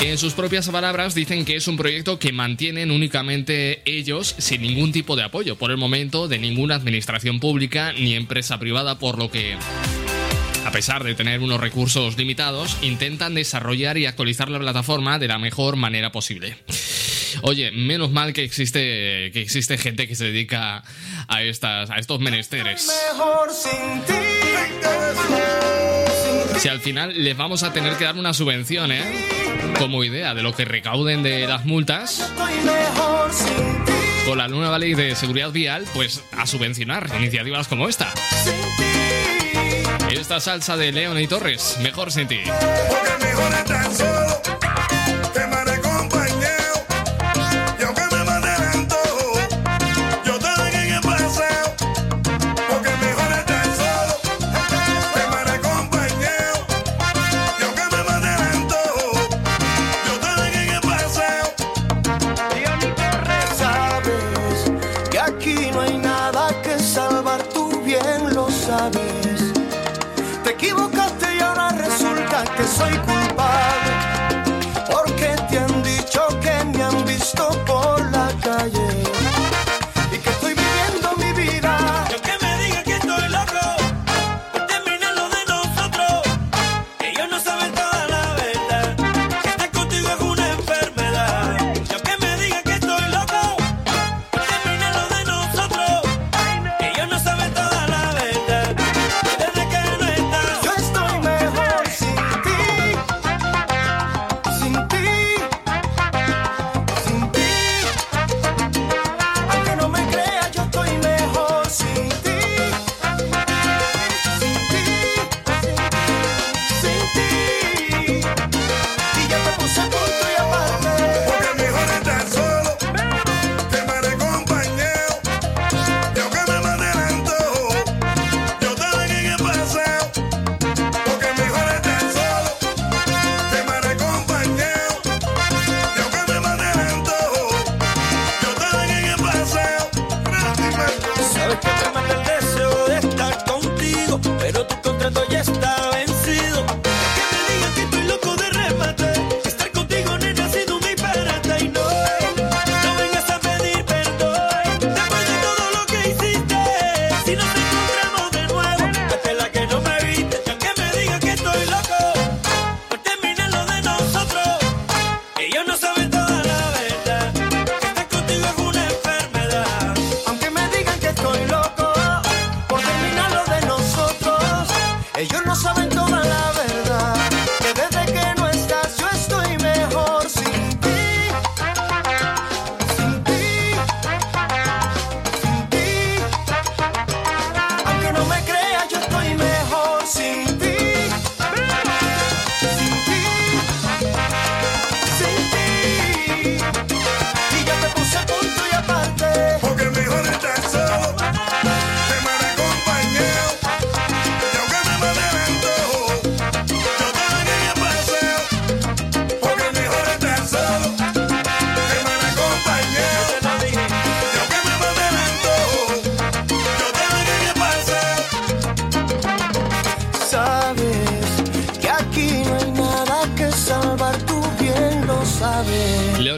En 0.00 0.18
sus 0.18 0.32
propias 0.32 0.68
palabras 0.68 1.14
dicen 1.14 1.44
que 1.44 1.54
es 1.54 1.68
un 1.68 1.76
proyecto 1.76 2.18
que 2.18 2.32
mantienen 2.32 2.90
únicamente 2.90 3.82
ellos 3.84 4.34
sin 4.38 4.62
ningún 4.62 4.90
tipo 4.90 5.14
de 5.14 5.22
apoyo 5.22 5.56
por 5.56 5.70
el 5.70 5.76
momento 5.76 6.28
de 6.28 6.38
ninguna 6.38 6.74
administración 6.74 7.38
pública 7.38 7.92
ni 7.92 8.14
empresa 8.14 8.58
privada, 8.58 8.98
por 8.98 9.18
lo 9.18 9.30
que 9.30 9.56
a 10.64 10.70
pesar 10.72 11.04
de 11.04 11.14
tener 11.14 11.40
unos 11.40 11.60
recursos 11.60 12.16
limitados, 12.16 12.76
intentan 12.82 13.34
desarrollar 13.34 13.98
y 13.98 14.06
actualizar 14.06 14.48
la 14.48 14.58
plataforma 14.58 15.18
de 15.18 15.28
la 15.28 15.38
mejor 15.38 15.76
manera 15.76 16.10
posible. 16.10 16.56
Oye, 17.42 17.70
menos 17.72 18.10
mal 18.10 18.32
que 18.32 18.44
existe, 18.44 19.30
que 19.32 19.40
existe 19.40 19.78
gente 19.78 20.06
que 20.06 20.14
se 20.14 20.26
dedica 20.26 20.82
a, 21.28 21.42
estas, 21.42 21.90
a 21.90 21.96
estos 21.96 22.20
menesteres. 22.20 22.90
Si 26.58 26.68
al 26.68 26.80
final 26.80 27.12
les 27.16 27.36
vamos 27.36 27.62
a 27.62 27.72
tener 27.72 27.96
que 27.96 28.04
dar 28.04 28.16
una 28.16 28.34
subvención, 28.34 28.92
¿eh? 28.92 29.02
Como 29.78 30.04
idea 30.04 30.34
de 30.34 30.42
lo 30.42 30.54
que 30.54 30.64
recauden 30.64 31.22
de 31.22 31.46
las 31.46 31.64
multas, 31.64 32.30
con 34.26 34.38
la 34.38 34.48
nueva 34.48 34.78
ley 34.78 34.94
de 34.94 35.16
seguridad 35.16 35.50
vial, 35.50 35.84
pues 35.94 36.22
a 36.32 36.46
subvencionar 36.46 37.10
iniciativas 37.18 37.66
como 37.68 37.88
esta. 37.88 38.12
Esta 40.10 40.40
salsa 40.40 40.76
de 40.76 40.92
León 40.92 41.18
y 41.18 41.26
Torres, 41.26 41.78
mejor 41.80 42.12
sin 42.12 42.28
ti. 42.28 42.40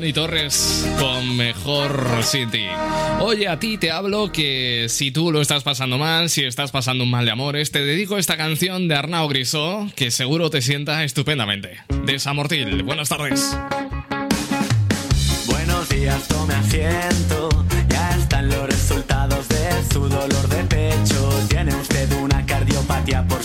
Tony 0.05 0.13
Torres 0.13 0.87
con 0.99 1.35
Mejor 1.35 2.23
City. 2.25 2.67
Oye, 3.21 3.49
a 3.49 3.59
ti 3.59 3.79
te 3.79 3.91
hablo 3.91 4.31
que 4.31 4.85
si 4.91 5.11
tú 5.11 5.33
lo 5.33 5.41
estás 5.41 5.63
pasando 5.63 5.97
mal, 5.97 6.29
si 6.29 6.45
estás 6.45 6.73
pasando 6.73 7.05
un 7.05 7.11
mal 7.11 7.25
de 7.25 7.31
amores, 7.31 7.71
te 7.71 7.83
dedico 7.83 8.19
esta 8.19 8.37
canción 8.37 8.87
de 8.87 8.97
Arnau 8.97 9.27
Grisó 9.29 9.89
que 9.97 10.11
seguro 10.11 10.51
te 10.51 10.61
sienta 10.61 11.05
estupendamente. 11.05 11.79
De 12.05 12.19
Samortil, 12.19 12.83
buenas 12.83 13.09
tardes. 13.09 13.57
Buenos 15.47 15.89
días, 15.89 16.29
tome 16.29 16.53
asiento. 16.53 17.49
Ya 17.89 18.11
están 18.19 18.51
los 18.51 18.67
resultados 18.67 19.49
de 19.49 19.71
su 19.91 20.07
dolor 20.07 20.49
de 20.49 20.65
pecho. 20.65 21.47
Tiene 21.49 21.75
usted 21.77 22.13
una 22.21 22.45
cardiopatía 22.45 23.27
por 23.27 23.43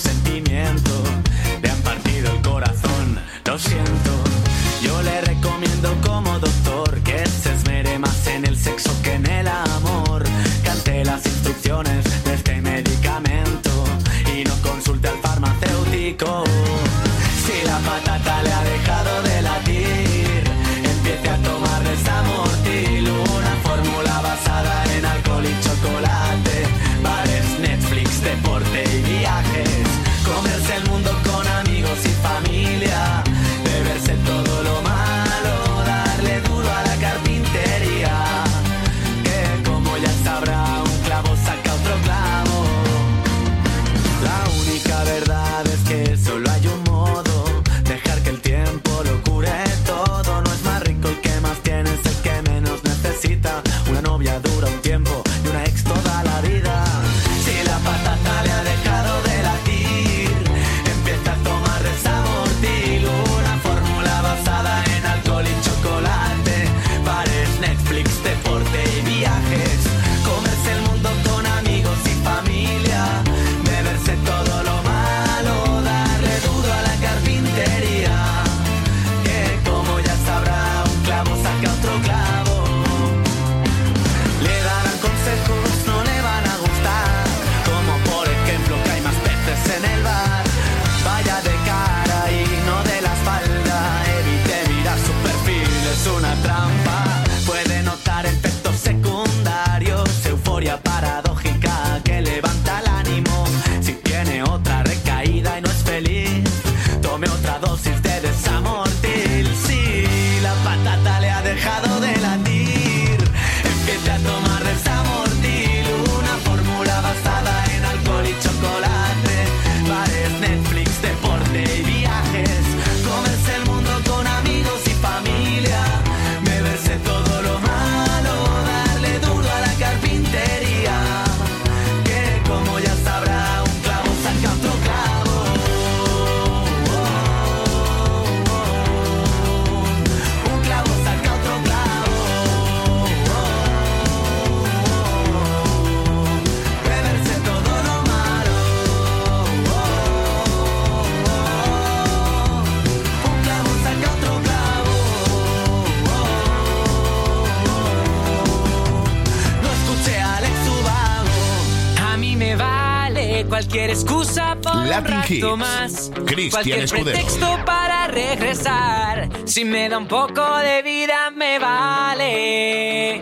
Latin 165.01 165.37
Hits. 165.37 165.57
Más, 165.57 166.11
Cristian 166.25 166.87
Pretexto 166.87 167.59
para 167.65 168.07
regresar. 168.07 169.29
Si 169.45 169.63
me 169.63 169.87
da 169.87 169.97
un 169.97 170.07
poco 170.07 170.57
de 170.57 170.81
vida, 170.81 171.31
me 171.31 171.57
vale. 171.57 173.17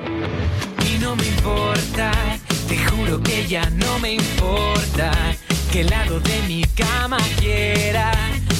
Y 0.85 0.97
no 0.99 1.15
me 1.15 1.25
importa, 1.25 2.11
te 2.67 2.77
juro 2.77 3.21
que 3.21 3.45
ya 3.45 3.69
no 3.69 3.99
me 3.99 4.13
importa. 4.13 5.11
Que 5.71 5.81
el 5.81 5.89
lado 5.89 6.19
de 6.19 6.41
mi 6.47 6.63
cama 6.75 7.17
quiera. 7.39 8.11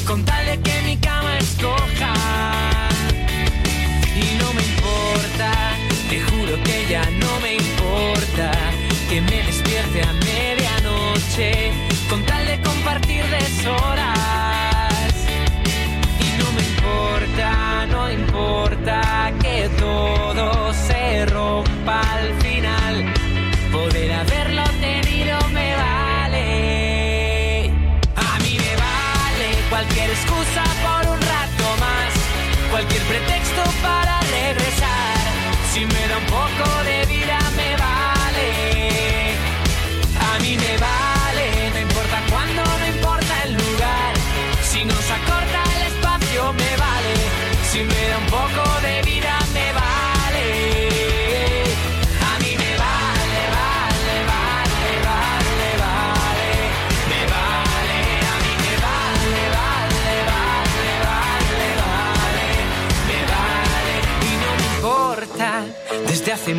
Con 0.06 0.24
tal 0.24 0.46
de 0.46 0.60
que 0.62 0.82
mi 0.84 0.98
cama 0.98 1.38
escoja. 1.40 2.14
Y 4.16 4.38
no 4.38 4.54
me 4.54 4.62
importa, 4.62 5.52
te 6.10 6.22
juro 6.22 6.64
que 6.64 6.86
ya 6.88 7.04
no 7.12 7.40
me 7.42 7.56
importa. 7.56 8.52
Que 9.10 9.22
me 9.22 9.44
despierte 9.44 10.02
a 10.04 10.14
medianoche. 10.14 11.72
Con 12.10 12.24
tal 12.26 12.47
partir 13.00 13.24
de 13.30 13.40
sol. 13.62 13.97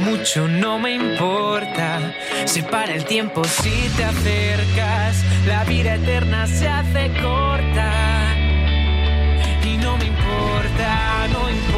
mucho 0.08 0.48
no 0.48 0.78
me 0.78 0.94
importa. 0.94 2.14
Se 2.46 2.62
para 2.62 2.94
el 2.94 3.04
tiempo 3.04 3.44
si 3.44 3.88
te 3.96 4.04
acercas, 4.04 5.24
la 5.46 5.64
vida 5.64 5.94
eterna 5.96 6.46
se 6.46 6.68
hace 6.68 7.08
corta. 7.20 7.92
Y 9.64 9.76
no 9.76 9.96
me 9.98 10.06
importa, 10.06 11.28
no 11.32 11.50
importa. 11.50 11.77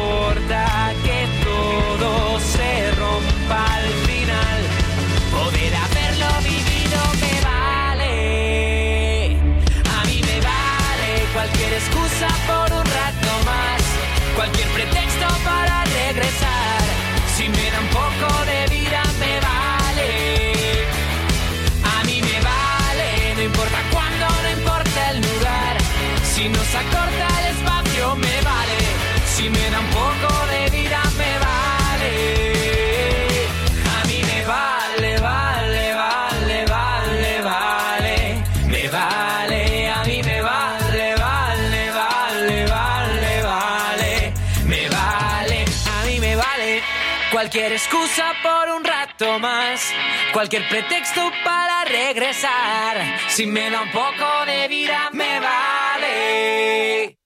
Excusa 47.83 48.33
por 48.43 48.69
un 48.75 48.83
rato 48.83 49.39
más, 49.39 49.91
cualquier 50.33 50.67
pretexto 50.69 51.31
para 51.43 51.83
regresar. 51.85 53.19
Si 53.29 53.47
me 53.47 53.71
da 53.71 53.81
un 53.81 53.91
poco 53.91 54.45
de 54.45 54.67
vida, 54.67 55.09
me 55.13 55.39
vale. 55.39 57.20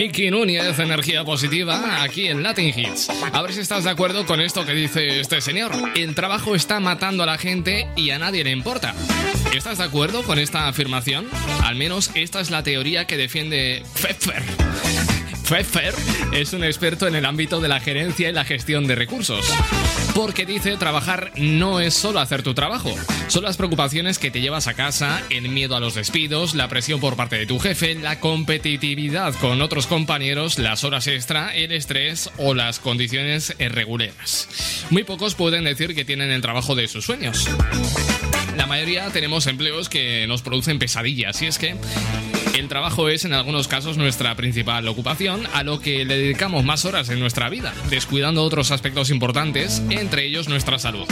Miki 0.00 0.30
Núñez, 0.30 0.78
energía 0.78 1.24
positiva, 1.24 2.02
aquí 2.02 2.28
en 2.28 2.42
Latin 2.42 2.72
Hits. 2.74 3.10
A 3.34 3.42
ver 3.42 3.52
si 3.52 3.60
estás 3.60 3.84
de 3.84 3.90
acuerdo 3.90 4.24
con 4.24 4.40
esto 4.40 4.64
que 4.64 4.72
dice 4.72 5.20
este 5.20 5.42
señor. 5.42 5.72
El 5.94 6.14
trabajo 6.14 6.54
está 6.54 6.80
matando 6.80 7.22
a 7.22 7.26
la 7.26 7.36
gente 7.36 7.86
y 7.96 8.08
a 8.08 8.18
nadie 8.18 8.42
le 8.42 8.50
importa. 8.50 8.94
¿Estás 9.54 9.76
de 9.76 9.84
acuerdo 9.84 10.22
con 10.22 10.38
esta 10.38 10.68
afirmación? 10.68 11.28
Al 11.62 11.76
menos 11.76 12.12
esta 12.14 12.40
es 12.40 12.50
la 12.50 12.62
teoría 12.62 13.06
que 13.06 13.18
defiende 13.18 13.82
Pfeffer. 13.92 14.42
Pfeffer 15.50 15.92
es 16.32 16.52
un 16.52 16.62
experto 16.62 17.08
en 17.08 17.16
el 17.16 17.26
ámbito 17.26 17.60
de 17.60 17.66
la 17.66 17.80
gerencia 17.80 18.28
y 18.28 18.32
la 18.32 18.44
gestión 18.44 18.86
de 18.86 18.94
recursos. 18.94 19.44
Porque 20.14 20.46
dice 20.46 20.76
trabajar 20.76 21.32
no 21.34 21.80
es 21.80 21.94
solo 21.94 22.20
hacer 22.20 22.44
tu 22.44 22.54
trabajo, 22.54 22.94
son 23.26 23.42
las 23.42 23.56
preocupaciones 23.56 24.20
que 24.20 24.30
te 24.30 24.40
llevas 24.40 24.68
a 24.68 24.74
casa, 24.74 25.20
el 25.28 25.48
miedo 25.48 25.74
a 25.74 25.80
los 25.80 25.96
despidos, 25.96 26.54
la 26.54 26.68
presión 26.68 27.00
por 27.00 27.16
parte 27.16 27.34
de 27.34 27.46
tu 27.46 27.58
jefe, 27.58 27.96
la 27.96 28.20
competitividad 28.20 29.34
con 29.34 29.60
otros 29.60 29.88
compañeros, 29.88 30.60
las 30.60 30.84
horas 30.84 31.08
extra, 31.08 31.52
el 31.52 31.72
estrés 31.72 32.30
o 32.36 32.54
las 32.54 32.78
condiciones 32.78 33.56
irregulares. 33.58 34.86
Muy 34.90 35.02
pocos 35.02 35.34
pueden 35.34 35.64
decir 35.64 35.96
que 35.96 36.04
tienen 36.04 36.30
el 36.30 36.42
trabajo 36.42 36.76
de 36.76 36.86
sus 36.86 37.04
sueños. 37.04 37.48
La 38.56 38.66
mayoría 38.66 39.10
tenemos 39.10 39.46
empleos 39.46 39.88
que 39.88 40.26
nos 40.26 40.42
producen 40.42 40.78
pesadillas 40.78 41.40
y 41.42 41.46
es 41.46 41.58
que 41.58 41.76
el 42.58 42.68
trabajo 42.68 43.08
es 43.08 43.24
en 43.24 43.32
algunos 43.32 43.68
casos 43.68 43.96
nuestra 43.96 44.34
principal 44.34 44.86
ocupación, 44.88 45.46
a 45.54 45.62
lo 45.62 45.80
que 45.80 46.04
le 46.04 46.16
dedicamos 46.16 46.64
más 46.64 46.84
horas 46.84 47.08
en 47.08 47.20
nuestra 47.20 47.48
vida, 47.48 47.72
descuidando 47.88 48.42
otros 48.44 48.70
aspectos 48.70 49.10
importantes, 49.10 49.82
entre 49.90 50.26
ellos 50.26 50.48
nuestra 50.48 50.78
salud. 50.78 51.06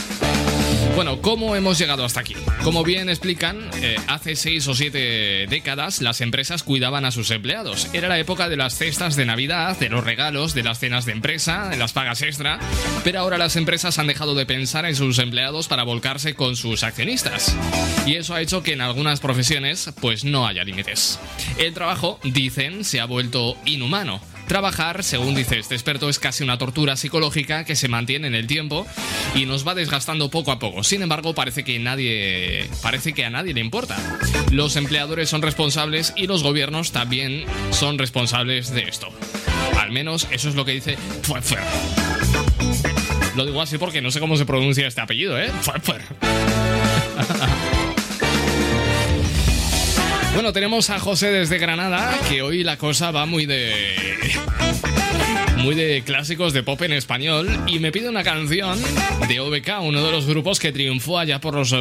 Bueno, 0.99 1.23
¿cómo 1.23 1.55
hemos 1.55 1.79
llegado 1.79 2.05
hasta 2.05 2.19
aquí? 2.19 2.35
Como 2.65 2.83
bien 2.83 3.09
explican, 3.09 3.71
eh, 3.83 3.95
hace 4.09 4.35
seis 4.35 4.67
o 4.67 4.75
siete 4.75 5.47
décadas 5.49 6.03
las 6.03 6.21
empresas 6.21 6.65
cuidaban 6.65 7.05
a 7.05 7.13
sus 7.13 7.31
empleados. 7.31 7.87
Era 7.93 8.09
la 8.09 8.19
época 8.19 8.49
de 8.49 8.57
las 8.57 8.77
cestas 8.77 9.15
de 9.15 9.25
Navidad, 9.25 9.79
de 9.79 9.91
los 9.91 10.03
regalos, 10.03 10.55
de 10.55 10.65
las 10.65 10.81
cenas 10.81 11.05
de 11.05 11.13
empresa, 11.13 11.69
de 11.69 11.77
las 11.77 11.93
pagas 11.93 12.23
extra, 12.23 12.59
pero 13.05 13.21
ahora 13.21 13.39
las 13.39 13.55
empresas 13.55 14.01
han 14.01 14.09
dejado 14.09 14.35
de 14.35 14.45
pensar 14.45 14.87
en 14.87 14.97
sus 14.97 15.21
empleados 15.21 15.69
para 15.69 15.85
volcarse 15.85 16.35
con 16.35 16.57
sus 16.57 16.83
accionistas. 16.83 17.55
Y 18.05 18.17
eso 18.17 18.35
ha 18.35 18.41
hecho 18.41 18.65
que 18.65 18.73
en 18.73 18.81
algunas 18.81 19.21
profesiones 19.21 19.93
pues 20.01 20.25
no 20.25 20.49
haya 20.49 20.65
límites. 20.65 21.21
El 21.59 21.75
trabajo, 21.75 22.19
dicen, 22.25 22.83
se 22.83 22.99
ha 22.99 23.05
vuelto 23.05 23.57
inhumano. 23.67 24.21
Trabajar, 24.49 25.05
según 25.05 25.35
dice 25.35 25.59
este 25.59 25.75
experto, 25.75 26.09
es 26.09 26.19
casi 26.19 26.43
una 26.43 26.57
tortura 26.57 26.97
psicológica 26.97 27.65
que 27.65 27.77
se 27.77 27.87
mantiene 27.89 28.29
en 28.29 28.35
el 28.35 28.47
tiempo 28.47 28.87
y 29.35 29.45
nos 29.45 29.69
va 29.69 29.75
desgastando 29.75 30.31
poco 30.31 30.51
a 30.51 30.59
poco. 30.59 30.83
Sin 30.85 31.03
embargo, 31.03 31.35
parece 31.35 31.65
que 31.65 31.79
nadie 31.79 32.67
parece 32.83 33.13
que 33.13 33.27
a 33.27 33.31
nadie 33.31 33.53
le 33.53 33.61
importa. 33.61 33.97
Los 34.51 34.77
empleadores 34.77 35.29
son 35.29 35.43
responsables 35.43 36.15
y 36.17 36.27
los 36.27 36.43
gobiernos 36.43 36.93
también 36.93 37.45
son 37.71 37.99
responsables 37.99 38.71
de 38.71 38.85
esto. 38.85 39.09
Al 39.79 39.93
menos 39.93 40.27
eso 40.31 40.49
es 40.49 40.55
lo 40.55 40.65
que 40.65 40.73
dice 40.73 40.97
Pfeffer. 41.23 41.61
Lo 43.37 43.45
digo 43.45 43.61
así 43.61 43.77
porque 43.77 44.01
no 44.01 44.11
sé 44.11 44.19
cómo 44.19 44.37
se 44.37 44.47
pronuncia 44.47 44.87
este 44.87 45.03
apellido, 45.03 45.39
¿eh? 45.39 45.53
Pfeffer. 45.63 46.03
Bueno, 50.39 50.53
tenemos 50.53 50.89
a 50.91 51.01
José 51.01 51.33
desde 51.33 51.59
Granada, 51.59 52.17
que 52.29 52.43
hoy 52.43 52.63
la 52.63 52.79
cosa 52.79 53.11
va 53.11 53.27
muy 53.27 53.45
de. 53.45 53.75
Muy 55.57 55.75
de 55.75 56.05
clásicos 56.07 56.53
de 56.53 56.63
pop 56.63 56.81
en 56.83 56.93
español 56.93 57.49
y 57.67 57.81
me 57.81 57.91
pide 57.91 58.09
una 58.09 58.23
canción 58.23 58.79
de 59.27 59.41
OBK, 59.41 59.81
uno 59.83 60.01
de 60.01 60.13
los 60.13 60.27
grupos 60.27 60.61
que 60.61 60.71
triunfó 60.71 61.19
allá 61.19 61.41
por 61.41 61.55
los, 61.55 61.75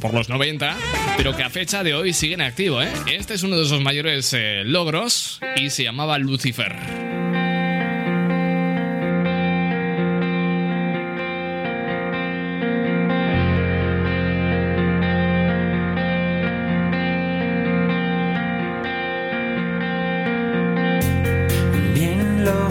por 0.00 0.12
los 0.12 0.28
90, 0.28 0.76
pero 1.16 1.36
que 1.36 1.44
a 1.44 1.50
fecha 1.50 1.84
de 1.84 1.94
hoy 1.94 2.12
sigue 2.12 2.34
en 2.34 2.40
activo. 2.40 2.82
¿eh? 2.82 2.90
Este 3.12 3.34
es 3.34 3.44
uno 3.44 3.56
de 3.56 3.66
sus 3.66 3.80
mayores 3.80 4.32
eh, 4.32 4.64
logros 4.64 5.38
y 5.54 5.70
se 5.70 5.84
llamaba 5.84 6.18
Lucifer. 6.18 7.09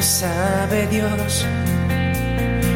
Sabe 0.09 0.87
Dios. 0.87 1.45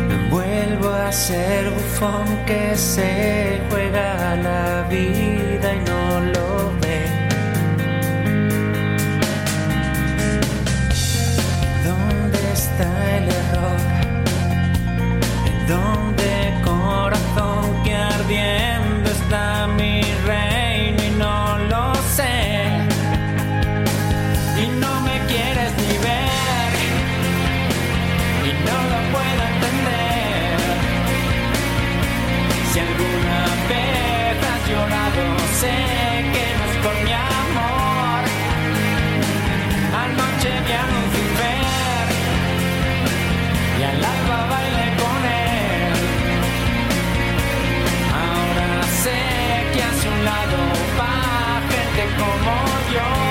No 0.08 0.30
vuelvo 0.30 0.90
a 0.90 1.12
ser 1.12 1.70
bufón 1.72 2.28
que 2.46 2.76
se 2.76 3.60
juega 3.70 4.36
la 4.36 4.84
vida 4.88 5.74
y 5.74 5.80
no 5.90 6.20
lo 6.36 6.72
ve. 6.82 7.02
¿Dónde 11.88 12.40
está 12.54 12.90
el 13.18 13.26
error? 13.42 13.82
¿En 15.50 15.68
dónde 15.68 16.32
corazón 16.64 17.84
que 17.84 17.96
ardiendo 17.96 18.63
Sé 35.64 35.70
que 36.34 36.44
es 36.66 36.76
con 36.84 36.98
mi 37.06 37.14
amor, 37.14 38.22
al 40.02 40.12
noche 40.22 40.50
mi 40.66 40.74
amo 40.84 41.02
de 41.14 41.24
ver, 41.40 42.08
y 43.80 43.84
al 43.84 44.04
agua 44.14 44.40
baile 44.52 44.88
con 45.02 45.20
él, 45.48 45.94
ahora 48.26 48.72
sé 49.04 49.20
que 49.74 49.82
hace 49.84 50.06
un 50.10 50.26
lado 50.26 50.58
va 51.00 51.62
gente 51.72 52.04
como 52.20 52.54
yo. 52.94 53.23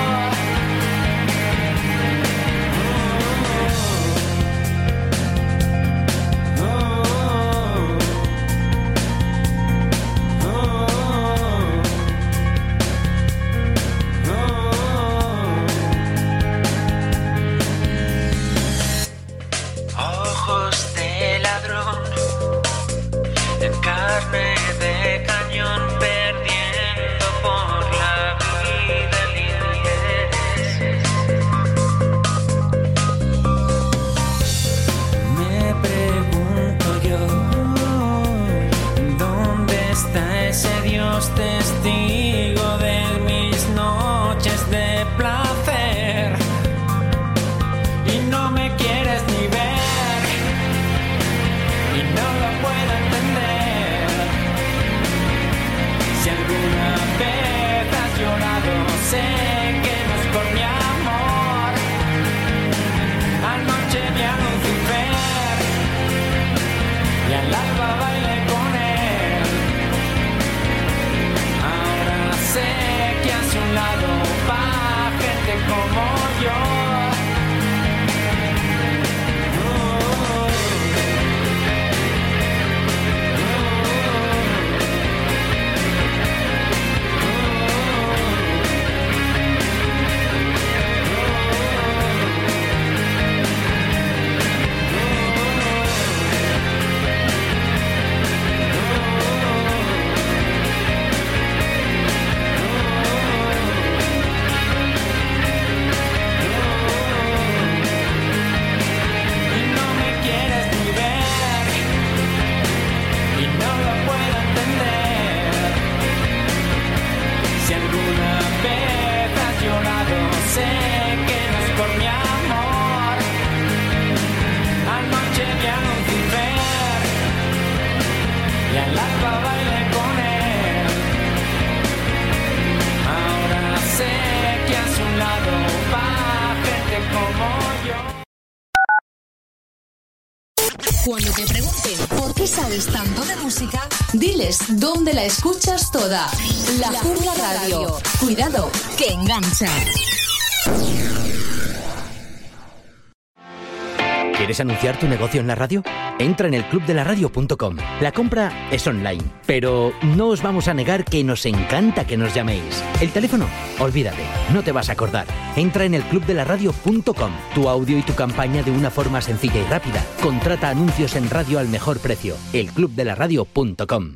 ¿Quieres 154.37 154.59
anunciar 154.59 154.99
tu 154.99 155.07
negocio 155.07 155.41
en 155.41 155.47
la 155.47 155.55
radio? 155.55 155.81
Entra 156.19 156.47
en 156.47 156.53
el 156.53 156.65
clubdelaradio.com. 156.65 157.77
La 157.99 158.11
compra 158.11 158.69
es 158.69 158.85
online, 158.85 159.23
pero 159.47 159.91
no 160.03 160.27
os 160.27 160.43
vamos 160.43 160.67
a 160.67 160.75
negar 160.75 161.03
que 161.03 161.23
nos 161.23 161.47
encanta 161.47 162.05
que 162.05 162.15
nos 162.15 162.35
llaméis. 162.35 162.83
El 163.01 163.11
teléfono, 163.11 163.47
olvídate, 163.79 164.21
no 164.53 164.61
te 164.61 164.71
vas 164.71 164.89
a 164.89 164.93
acordar. 164.93 165.25
Entra 165.55 165.85
en 165.85 165.95
el 165.95 166.03
clubdelaradio.com. 166.03 167.31
Tu 167.55 167.69
audio 167.69 167.97
y 167.97 168.03
tu 168.03 168.13
campaña 168.13 168.61
de 168.61 168.71
una 168.71 168.91
forma 168.91 169.19
sencilla 169.21 169.61
y 169.61 169.65
rápida. 169.65 170.05
Contrata 170.21 170.69
anuncios 170.69 171.15
en 171.15 171.29
radio 171.29 171.57
al 171.57 171.69
mejor 171.69 171.99
precio. 171.99 172.35
Elclubdelaradio.com. 172.53 174.13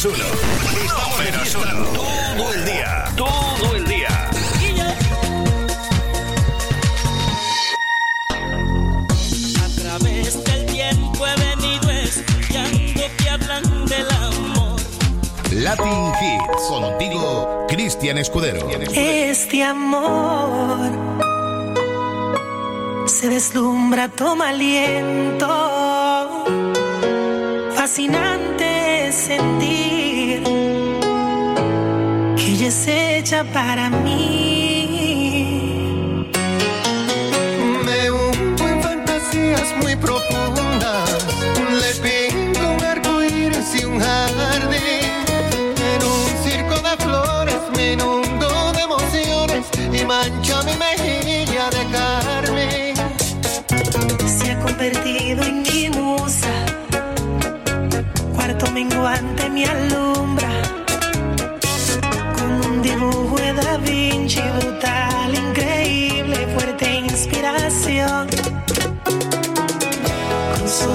menos 0.00 0.04
uno. 0.04 0.24
Listado 0.80 1.18
menos 1.18 1.54
uno. 1.54 1.84
Todo 2.36 2.52
el 2.54 2.64
día. 2.64 3.04
Todo 3.16 3.76
el 3.76 3.84
día. 3.84 4.30
A 9.62 9.68
través 9.80 10.44
del 10.44 10.66
tiempo 10.66 11.26
he 11.26 11.36
venido 11.36 11.90
estudiando 11.90 13.02
que 13.18 13.30
hablan 13.30 13.86
del 13.86 14.10
amor. 14.10 14.80
Latin 15.52 16.12
Hits. 16.20 16.62
Contigo, 16.68 17.66
Cristian 17.68 18.18
Escudero. 18.18 18.68
Este 18.94 19.62
amor 19.62 20.90
se 23.06 23.28
deslumbra, 23.28 24.08
toma 24.08 24.50
aliento. 24.50 25.48
Fascinante 27.74 28.59
sentir 29.30 30.42
que 32.36 32.46
ella 32.52 32.66
es 32.66 32.88
hecha 32.88 33.44
para 33.44 33.88
mí. 33.88 35.36
Me 37.86 38.10
hundo 38.10 38.62
en 38.72 38.82
fantasías 38.82 39.68
muy 39.80 39.94
profundas. 39.94 41.10
Le 41.82 41.90
pinto 42.04 42.60
un 42.76 42.82
arco 42.82 43.22
iris 43.22 43.70
y 43.80 43.84
un 43.84 44.00
jardín. 44.00 45.04
En 45.92 46.00
un 46.16 46.28
circo 46.44 46.76
de 46.88 46.94
flores 47.04 47.62
me 47.76 47.92
inundo 47.92 48.48
de 48.76 48.82
emociones 48.88 49.64
y 49.98 50.04
mancho 50.12 50.54
mi 50.66 50.74
mejilla 50.86 51.66
de 51.76 51.82
carmín. 51.96 52.94
Se 54.26 54.50
ha 54.50 54.58
convertido 54.58 55.44
en 55.44 55.69
menguante 58.84 59.50
me 59.50 59.66
alumbra. 59.66 60.48
Con 62.36 62.50
un 62.70 62.82
dibujo 62.82 63.36
de 63.36 63.52
Da 63.52 63.76
Vinci 63.76 64.40
brutal, 64.58 65.34
increíble, 65.34 66.36
fuerte 66.54 66.86
inspiración. 66.90 68.26
Con 70.50 70.68
su 70.68 70.88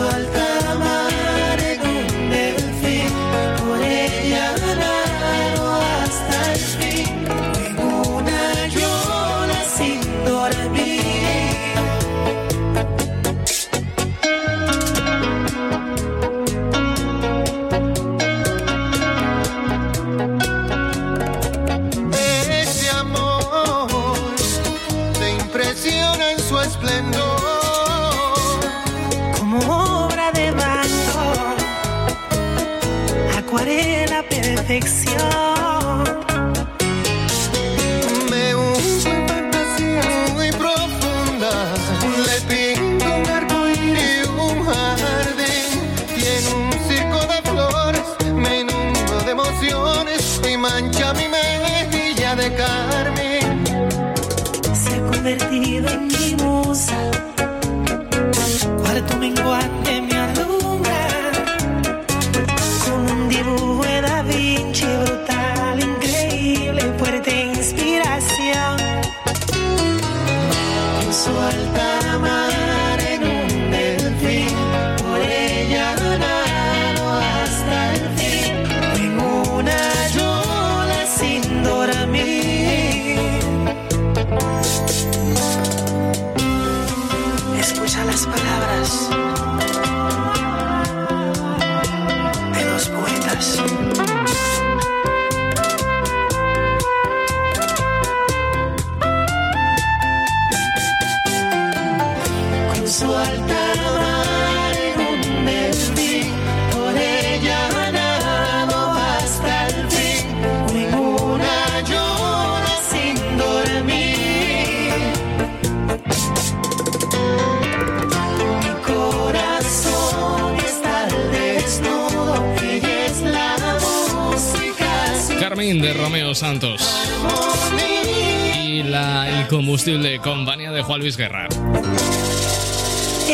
Juan 130.95 131.01
Luis 131.01 131.17
Guerra. 131.17 131.49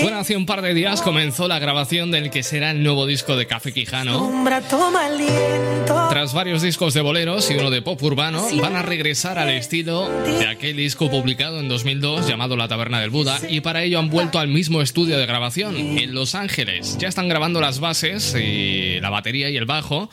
Bueno, 0.01 0.18
hace 0.18 0.36
un 0.36 0.47
par 0.47 0.64
de 0.64 0.74
días 0.74 1.03
comenzó 1.03 1.47
la 1.47 1.59
grabación 1.59 2.09
del 2.09 2.32
que 2.32 2.41
será 2.41 2.72
el 2.72 2.82
nuevo 2.82 3.05
disco 3.05 3.36
de 3.36 3.45
Café 3.45 3.72
Quijano. 3.72 4.32
Tras 6.09 6.34
varios 6.34 6.64
discos 6.64 6.95
de 6.95 7.01
boleros 7.01 7.51
y 7.51 7.53
uno 7.53 7.70
de 7.70 7.84
pop 7.84 8.01
urbano, 8.01 8.43
van 8.59 8.76
a 8.76 8.82
regresar 8.82 9.38
al 9.38 9.51
estilo 9.51 10.09
de 10.09 10.47
aquel 10.47 10.78
disco 10.78 11.12
publicado 11.12 11.59
en 11.59 11.70
2002 11.70 12.28
llamado 12.28 12.57
La 12.57 12.68
Taberna 12.68 12.99
del 12.99 13.12
Buda 13.12 13.39
y 13.47 13.62
para 13.62 13.84
ello 13.84 13.99
han 13.99 14.09
vuelto 14.09 14.39
al 14.39 14.47
mismo 14.47 14.82
estudio 14.82 15.20
de 15.20 15.28
grabación 15.28 15.76
en 15.76 16.16
Los 16.16 16.34
Ángeles. 16.34 16.97
Ya 16.97 17.09
están 17.09 17.30
grabando 17.30 17.62
las 17.62 17.80
bases 17.80 18.34
y 18.34 18.99
la 19.01 19.12
batería 19.12 19.51
y 19.51 19.57
el 19.57 19.66
bajo 19.66 20.09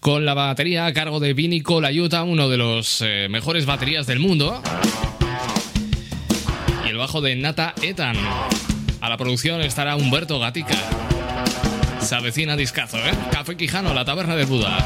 con 0.00 0.24
la 0.24 0.34
batería 0.34 0.86
a 0.86 0.92
cargo 0.92 1.20
de 1.20 1.34
Vini 1.34 1.60
Colaiuta, 1.60 2.24
uno 2.24 2.48
de 2.48 2.56
los 2.56 3.00
eh, 3.02 3.28
mejores 3.30 3.64
baterías 3.64 4.08
del 4.08 4.18
mundo. 4.18 4.60
Bajo 7.00 7.22
de 7.22 7.34
Nata 7.34 7.72
Etan. 7.80 8.14
A 9.00 9.08
la 9.08 9.16
producción 9.16 9.62
estará 9.62 9.96
Humberto 9.96 10.38
Gatica. 10.38 10.76
Se 11.98 12.14
avecina 12.14 12.56
discazo, 12.56 12.98
¿eh? 12.98 13.14
Café 13.32 13.56
Quijano, 13.56 13.94
La 13.94 14.04
Taberna 14.04 14.36
del 14.36 14.44
Buda. 14.44 14.76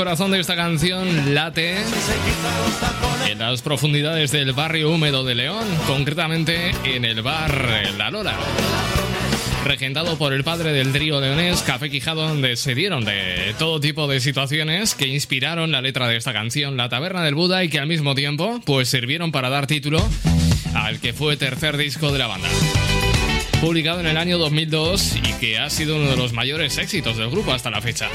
Corazón 0.00 0.30
de 0.30 0.40
esta 0.40 0.56
canción 0.56 1.34
late 1.34 1.76
en 3.28 3.38
las 3.38 3.60
profundidades 3.60 4.32
del 4.32 4.54
barrio 4.54 4.90
húmedo 4.90 5.24
de 5.24 5.34
León, 5.34 5.66
concretamente 5.86 6.70
en 6.84 7.04
el 7.04 7.20
bar 7.20 7.92
La 7.98 8.10
Lola. 8.10 8.34
Regentado 9.62 10.16
por 10.16 10.32
el 10.32 10.42
padre 10.42 10.72
del 10.72 10.92
trío 10.92 11.20
leonés 11.20 11.60
Café 11.60 11.90
Quijado, 11.90 12.26
donde 12.26 12.56
se 12.56 12.74
dieron 12.74 13.04
de 13.04 13.54
todo 13.58 13.78
tipo 13.78 14.08
de 14.08 14.20
situaciones 14.20 14.94
que 14.94 15.06
inspiraron 15.06 15.70
la 15.70 15.82
letra 15.82 16.08
de 16.08 16.16
esta 16.16 16.32
canción, 16.32 16.78
La 16.78 16.88
Taberna 16.88 17.22
del 17.22 17.34
Buda, 17.34 17.62
y 17.62 17.68
que 17.68 17.78
al 17.78 17.86
mismo 17.86 18.14
tiempo, 18.14 18.58
pues 18.64 18.88
sirvieron 18.88 19.32
para 19.32 19.50
dar 19.50 19.66
título 19.66 20.02
al 20.72 20.98
que 21.00 21.12
fue 21.12 21.36
tercer 21.36 21.76
disco 21.76 22.10
de 22.10 22.18
la 22.20 22.26
banda 22.26 22.48
publicado 23.60 24.00
en 24.00 24.06
el 24.06 24.16
año 24.16 24.38
2002 24.38 25.16
y 25.16 25.32
que 25.34 25.58
ha 25.58 25.68
sido 25.68 25.96
uno 25.96 26.08
de 26.08 26.16
los 26.16 26.32
mayores 26.32 26.78
éxitos 26.78 27.18
del 27.18 27.28
grupo 27.28 27.52
hasta 27.52 27.68
la 27.68 27.82
fecha. 27.82 28.08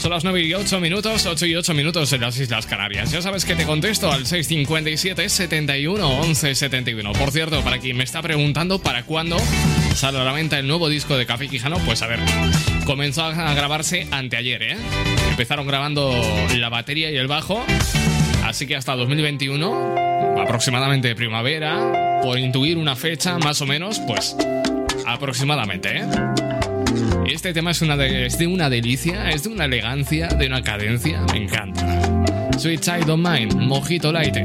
Son 0.00 0.12
las 0.12 0.22
9 0.22 0.42
y 0.42 0.54
8 0.54 0.78
minutos, 0.78 1.26
8 1.26 1.46
y 1.46 1.56
8 1.56 1.74
minutos 1.74 2.12
en 2.12 2.20
las 2.20 2.38
Islas 2.38 2.66
Canarias. 2.66 3.10
Ya 3.10 3.20
sabes 3.20 3.44
que 3.44 3.56
te 3.56 3.66
contesto 3.66 4.12
al 4.12 4.26
657 4.26 5.28
71 5.28 6.20
11 6.20 6.54
71. 6.54 7.12
Por 7.14 7.32
cierto, 7.32 7.62
para 7.62 7.78
quien 7.78 7.96
me 7.96 8.04
está 8.04 8.22
preguntando 8.22 8.78
para 8.78 9.02
cuándo 9.02 9.36
sale 9.94 10.18
a 10.18 10.24
la 10.24 10.32
venta 10.32 10.56
el 10.58 10.68
nuevo 10.68 10.88
disco 10.88 11.16
de 11.16 11.26
Café 11.26 11.48
Quijano, 11.48 11.78
pues 11.80 12.02
a 12.02 12.06
ver, 12.06 12.20
comenzó 12.86 13.24
a 13.24 13.54
grabarse 13.54 14.06
anteayer, 14.12 14.62
¿eh? 14.62 14.76
Empezaron 15.30 15.66
grabando 15.66 16.14
la 16.56 16.68
batería 16.68 17.10
y 17.10 17.16
el 17.16 17.26
bajo, 17.26 17.64
así 18.44 18.68
que 18.68 18.76
hasta 18.76 18.94
2021, 18.94 20.40
aproximadamente 20.40 21.14
primavera, 21.16 22.20
por 22.22 22.38
intuir 22.38 22.78
una 22.78 22.94
fecha 22.94 23.36
más 23.38 23.60
o 23.62 23.66
menos, 23.66 23.98
pues 24.06 24.36
aproximadamente, 25.06 25.98
¿eh? 25.98 26.06
Este 27.38 27.52
tema 27.52 27.70
es, 27.70 27.78
de, 27.78 28.46
una 28.48 28.68
delicia, 28.68 29.30
es 29.30 29.44
de 29.44 29.50
una 29.50 29.66
elegancia, 29.66 30.26
de 30.26 30.48
una 30.48 30.60
cadencia, 30.60 31.24
me 31.30 31.44
encanta. 31.44 31.86
Sweet 32.58 32.80
Child 32.80 33.10
of 33.10 33.20
Mine, 33.20 33.54
Mojito 33.54 34.10
Light. 34.10 34.38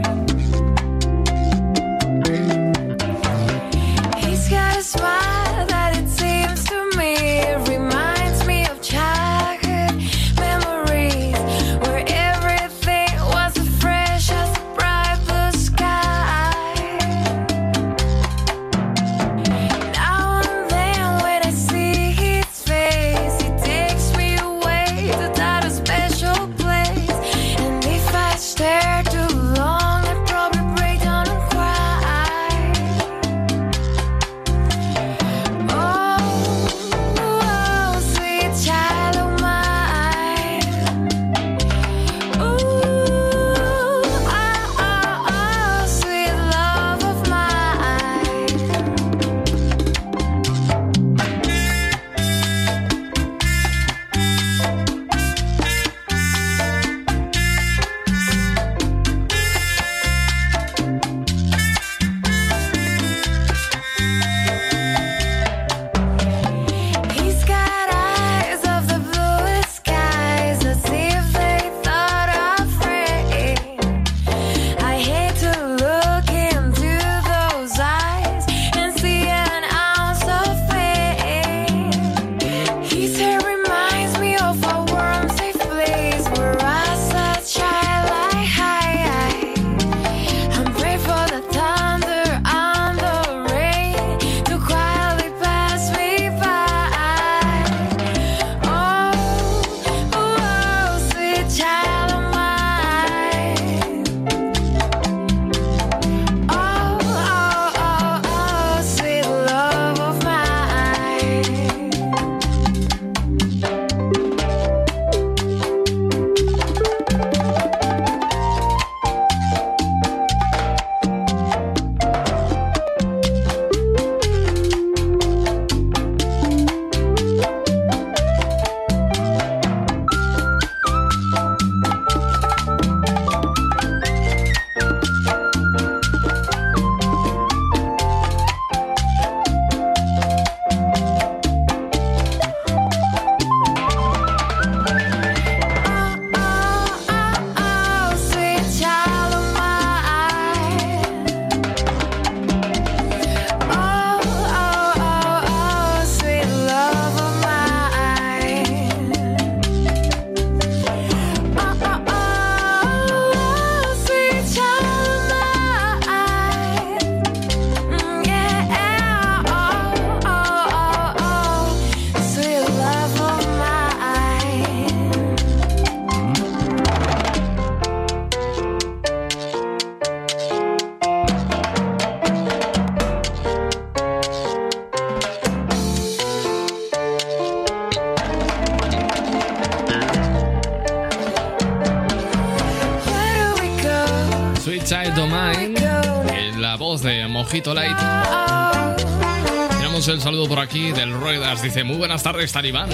Saludo 200.23 200.47
por 200.47 200.59
aquí 200.59 200.91
del 200.91 201.11
Ruedas. 201.11 201.61
Dice, 201.61 201.83
muy 201.83 201.97
buenas 201.97 202.23
tardes, 202.23 202.53
Talibán. 202.53 202.89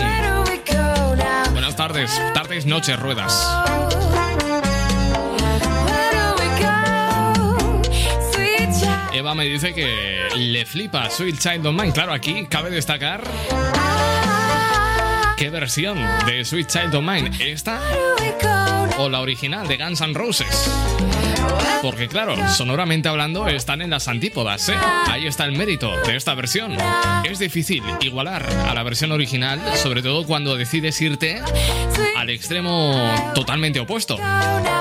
Buenas 1.51 1.75
tardes, 1.75 2.11
tardes, 2.33 2.65
noches, 2.65 2.99
Ruedas. 2.99 3.47
Eva 9.13 9.35
me 9.35 9.45
dice 9.45 9.75
que 9.75 10.27
le 10.37 10.65
flipa 10.65 11.07
Sweet 11.11 11.37
Child 11.37 11.67
of 11.67 11.75
Mine. 11.75 11.91
Claro, 11.91 12.13
aquí 12.13 12.47
cabe 12.47 12.71
destacar 12.71 13.21
qué 15.37 15.51
versión 15.51 15.99
de 16.25 16.43
Sweet 16.43 16.67
Child 16.67 16.95
of 16.95 17.03
Mine. 17.03 17.31
¿Esta 17.39 17.79
o 18.97 19.07
la 19.07 19.19
original 19.19 19.67
de 19.67 19.77
Guns 19.77 20.01
N' 20.01 20.15
Roses? 20.15 20.71
Porque 21.81 22.07
claro, 22.07 22.35
sonoramente 22.49 23.07
hablando 23.09 23.47
están 23.47 23.81
en 23.81 23.89
las 23.89 24.07
antípodas, 24.07 24.67
¿eh? 24.69 24.75
Ahí 25.07 25.27
está 25.27 25.45
el 25.45 25.53
mérito 25.53 25.91
de 26.05 26.15
esta 26.15 26.33
versión. 26.35 26.75
Es 27.23 27.39
difícil 27.39 27.83
igualar 28.01 28.45
a 28.67 28.73
la 28.73 28.83
versión 28.83 29.11
original, 29.11 29.61
sobre 29.75 30.01
todo 30.01 30.25
cuando 30.25 30.55
decides 30.55 30.99
irte 31.01 31.41
al 32.17 32.29
extremo 32.29 33.31
totalmente 33.33 33.79
opuesto. 33.79 34.17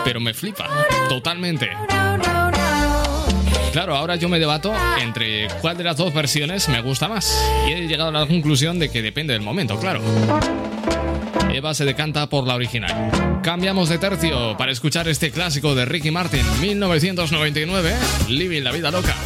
Pero 0.04 0.20
me 0.20 0.34
flipa, 0.34 0.68
totalmente. 1.08 1.70
Claro, 3.72 3.94
ahora 3.94 4.16
yo 4.16 4.28
me 4.28 4.38
debato 4.38 4.72
entre 5.00 5.46
cuál 5.60 5.76
de 5.76 5.84
las 5.84 5.96
dos 5.96 6.12
versiones 6.12 6.68
me 6.68 6.80
gusta 6.80 7.06
más. 7.08 7.38
Y 7.68 7.72
he 7.72 7.86
llegado 7.86 8.08
a 8.08 8.12
la 8.12 8.26
conclusión 8.26 8.78
de 8.78 8.90
que 8.90 9.02
depende 9.02 9.34
del 9.34 9.42
momento, 9.42 9.78
claro. 9.78 10.00
Eva 11.52 11.74
se 11.74 11.84
decanta 11.84 12.28
por 12.28 12.46
la 12.46 12.54
original. 12.54 13.27
Cambiamos 13.48 13.88
de 13.88 13.96
tercio 13.96 14.58
para 14.58 14.72
escuchar 14.72 15.08
este 15.08 15.30
clásico 15.30 15.74
de 15.74 15.86
Ricky 15.86 16.10
Martin, 16.10 16.44
1999, 16.60 17.96
Living 18.28 18.60
la 18.60 18.72
vida 18.72 18.90
loca. 18.90 19.16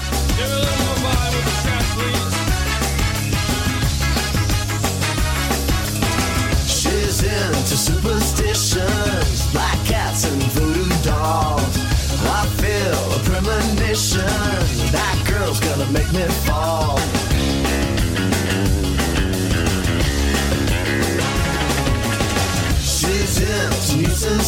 That 14.92 15.16
girl's 15.26 15.58
gonna 15.58 15.90
make 15.90 16.12
me 16.12 16.22
fall. 16.46 16.71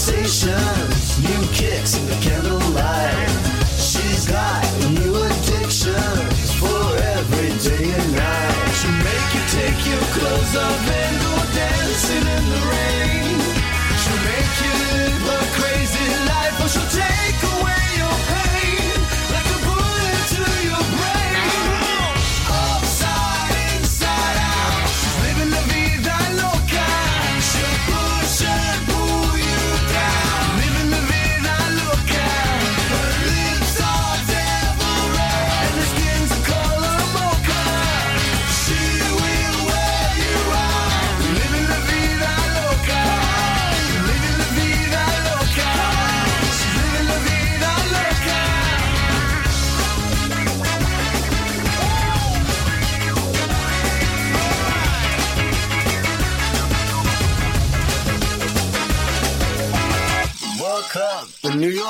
Sensations, 0.05 1.19
new 1.23 1.47
kicks 1.53 1.97
in 1.97 2.05
the 2.07 2.15
candlelight. 2.17 3.31
She's 3.79 4.27
got 4.29 4.63
new 4.91 5.17
addictions 5.17 6.53
for 6.61 6.97
every 7.17 7.49
day 7.65 7.91
and 7.91 8.13
night. 8.13 8.69
She'll 8.77 8.91
make 9.01 9.29
you 9.35 9.43
take 9.49 9.87
your 9.87 10.05
clothes 10.13 10.57
off 10.57 10.91
and 10.91 11.24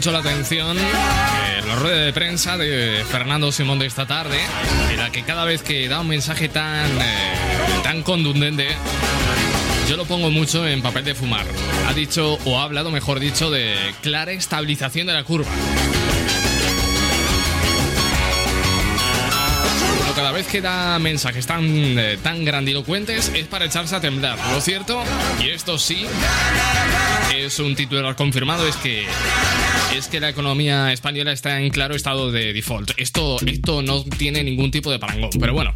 Mucho 0.00 0.12
la 0.12 0.20
atención 0.20 0.78
eh, 0.78 1.60
la 1.66 1.76
rueda 1.76 1.98
de 2.06 2.12
prensa 2.14 2.56
de 2.56 3.04
Fernando 3.10 3.52
Simón 3.52 3.78
de 3.78 3.84
esta 3.84 4.06
tarde, 4.06 4.38
en 4.90 4.96
la 4.96 5.12
que 5.12 5.24
cada 5.24 5.44
vez 5.44 5.60
que 5.60 5.90
da 5.90 6.00
un 6.00 6.08
mensaje 6.08 6.48
tan, 6.48 6.86
eh, 6.86 7.34
tan 7.82 8.02
contundente, 8.02 8.66
yo 9.90 9.98
lo 9.98 10.06
pongo 10.06 10.30
mucho 10.30 10.66
en 10.66 10.80
papel 10.80 11.04
de 11.04 11.14
fumar. 11.14 11.44
Ha 11.86 11.92
dicho, 11.92 12.38
o 12.46 12.58
ha 12.58 12.64
hablado, 12.64 12.90
mejor 12.90 13.20
dicho, 13.20 13.50
de 13.50 13.76
clara 14.00 14.32
estabilización 14.32 15.06
de 15.06 15.12
la 15.12 15.22
curva. 15.22 15.50
Cada 20.30 20.38
vez 20.42 20.46
que 20.46 20.60
da 20.60 20.96
mensajes 21.00 21.44
tan, 21.44 21.64
eh, 21.66 22.16
tan 22.22 22.44
grandilocuentes 22.44 23.32
es 23.34 23.48
para 23.48 23.64
echarse 23.64 23.96
a 23.96 24.00
temblar. 24.00 24.38
Lo 24.52 24.60
cierto, 24.60 25.02
y 25.42 25.48
esto 25.48 25.76
sí, 25.76 26.06
es 27.34 27.58
un 27.58 27.74
titular 27.74 28.14
confirmado, 28.14 28.68
es 28.68 28.76
que 28.76 29.06
es 29.92 30.06
que 30.06 30.20
la 30.20 30.28
economía 30.28 30.92
española 30.92 31.32
está 31.32 31.60
en 31.60 31.70
claro 31.70 31.96
estado 31.96 32.30
de 32.30 32.52
default. 32.52 32.92
Esto, 32.96 33.38
esto 33.44 33.82
no 33.82 34.04
tiene 34.04 34.44
ningún 34.44 34.70
tipo 34.70 34.92
de 34.92 35.00
parangón, 35.00 35.30
pero 35.40 35.52
bueno. 35.52 35.74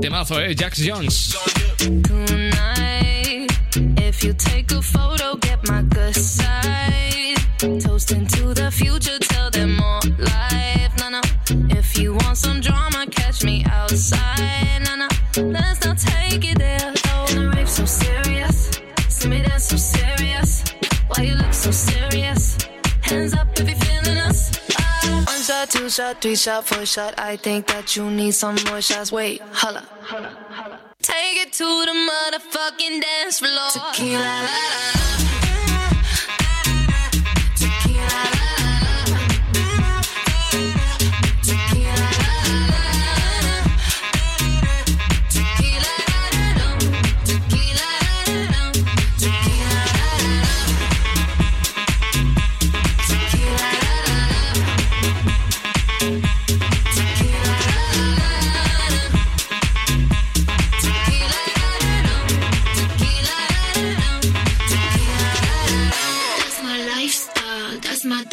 Temazo, 0.00 0.40
¿eh? 0.40 0.56
Jax 0.58 0.82
Jones. 0.84 1.36
You 12.00 12.14
want 12.14 12.38
some 12.38 12.60
drama, 12.60 13.06
catch 13.10 13.44
me 13.44 13.62
outside. 13.66 14.40
Let's 15.36 15.84
not 15.84 15.98
take 15.98 16.44
it 16.50 16.58
there. 16.58 16.78
though. 16.78 17.24
And 17.28 17.38
the 17.38 17.52
rape 17.54 17.68
so 17.68 17.84
serious. 17.84 18.80
See 19.08 19.28
me 19.28 19.42
dance 19.42 19.64
so 19.64 19.76
serious. 19.76 20.64
Why 21.08 21.24
you 21.24 21.34
look 21.34 21.52
so 21.52 21.70
serious? 21.70 22.56
Hands 23.02 23.34
up 23.34 23.48
if 23.60 23.68
you're 23.68 23.76
feeling 23.76 24.18
us. 24.18 24.50
Ah. 24.78 25.24
One 25.26 25.42
shot, 25.42 25.70
two 25.70 25.90
shot, 25.90 26.22
three 26.22 26.36
shot, 26.36 26.66
four 26.66 26.86
shot. 26.86 27.14
I 27.18 27.36
think 27.36 27.66
that 27.66 27.94
you 27.96 28.10
need 28.10 28.32
some 28.32 28.56
more 28.68 28.80
shots. 28.80 29.12
Wait, 29.12 29.42
holla. 29.52 29.86
holla, 30.00 30.30
holla. 30.48 30.80
Take 31.02 31.36
it 31.44 31.52
to 31.52 31.64
the 31.64 31.92
motherfucking 31.92 33.02
dance 33.02 33.40
floor. 33.40 33.92
Tequila, 33.92 34.18
la, 34.18 34.40
la, 34.40 35.34
la. 35.34 35.39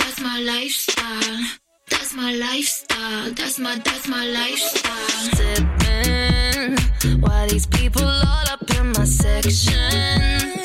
That's 0.07 0.21
my 0.21 0.39
lifestyle. 0.39 1.43
That's 1.89 2.15
my 2.15 2.33
lifestyle. 2.33 3.29
That's 3.33 3.59
my 3.59 3.75
that's 3.83 4.07
my 4.07 4.25
lifestyle. 4.25 5.27
Sipping 5.35 6.77
while 7.19 7.45
these 7.49 7.65
people 7.65 8.05
all 8.05 8.47
up 8.49 8.63
in 8.79 8.93
my 8.93 9.03
section. 9.03 10.61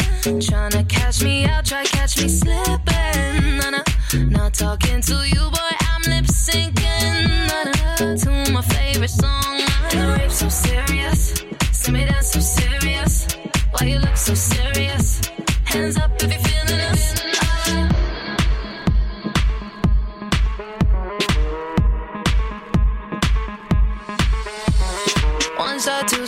Tryna 0.46 0.88
catch 0.88 1.24
me 1.24 1.44
out, 1.46 1.64
try 1.64 1.82
catch 1.86 2.22
me 2.22 2.28
slipping. 2.28 3.58
Nah, 3.58 3.70
nah. 3.70 3.82
Not 4.30 4.54
talking 4.54 5.00
to 5.00 5.28
you, 5.28 5.50
boy, 5.50 5.72
I'm 5.90 6.02
lip 6.02 6.26
syncing. 6.26 7.26
Nah, 7.48 7.64
nah. 7.64 8.14
To 8.22 8.52
my 8.52 8.62
favorite 8.62 9.10
song. 9.10 9.58
The 9.90 10.18
rape 10.20 10.30
so 10.30 10.48
serious. 10.48 11.34
See 11.72 11.90
me 11.90 12.04
dance 12.04 12.30
so 12.30 12.38
serious. 12.38 13.26
Why 13.72 13.88
you 13.88 13.98
look 13.98 14.16
so 14.16 14.34
serious? 14.34 14.81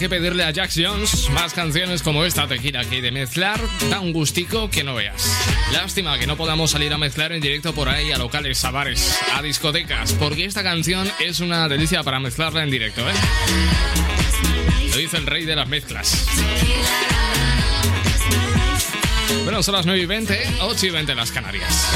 Que 0.00 0.08
pedirle 0.08 0.44
a 0.44 0.52
Jones 0.54 1.28
más 1.28 1.52
canciones 1.52 2.02
como 2.02 2.24
esta 2.24 2.48
tequila 2.48 2.86
que 2.86 3.02
de 3.02 3.12
mezclar 3.12 3.60
da 3.90 4.00
un 4.00 4.14
gustico 4.14 4.70
que 4.70 4.82
no 4.82 4.94
veas. 4.94 5.30
Lástima 5.72 6.18
que 6.18 6.26
no 6.26 6.38
podamos 6.38 6.70
salir 6.70 6.90
a 6.94 6.96
mezclar 6.96 7.32
en 7.32 7.42
directo 7.42 7.74
por 7.74 7.86
ahí 7.90 8.10
a 8.10 8.16
locales, 8.16 8.64
a 8.64 8.70
bares, 8.70 9.20
a 9.34 9.42
discotecas, 9.42 10.14
porque 10.14 10.46
esta 10.46 10.62
canción 10.62 11.06
es 11.18 11.40
una 11.40 11.68
delicia 11.68 12.02
para 12.02 12.18
mezclarla 12.18 12.62
en 12.62 12.70
directo, 12.70 13.02
¿eh? 13.02 13.12
Lo 14.88 14.96
dice 14.96 15.18
el 15.18 15.26
rey 15.26 15.44
de 15.44 15.54
las 15.54 15.68
mezclas. 15.68 16.26
Bueno, 19.44 19.62
son 19.62 19.74
las 19.74 19.84
9 19.84 20.00
y 20.00 20.06
20, 20.06 20.56
8 20.62 20.86
y 20.86 20.90
20 20.90 21.12
en 21.12 21.18
las 21.18 21.30
Canarias. 21.30 21.90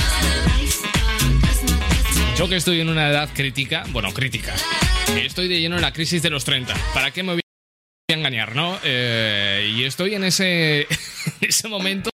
Yo 2.37 2.51
que 2.51 2.57
estoy 2.57 2.81
en 2.81 2.91
una 2.91 3.09
edad 3.09 3.31
crítica, 3.33 3.85
bueno, 3.93 4.13
crítica, 4.13 4.55
estoy 5.17 5.49
de 5.49 5.59
lleno 5.59 5.77
en 5.77 5.83
la 5.83 5.95
crisis 5.95 6.21
de 6.21 6.29
los 6.29 6.45
30. 6.45 6.75
¿Para 6.93 7.11
qué 7.11 7.23
me 7.23 7.33
voy 7.33 7.44
engañar, 8.09 8.55
no? 8.55 8.79
Eh, 8.85 9.73
y 9.75 9.85
estoy 9.85 10.15
en 10.15 10.25
ese, 10.25 10.87
ese 11.41 11.69
momento 11.69 12.11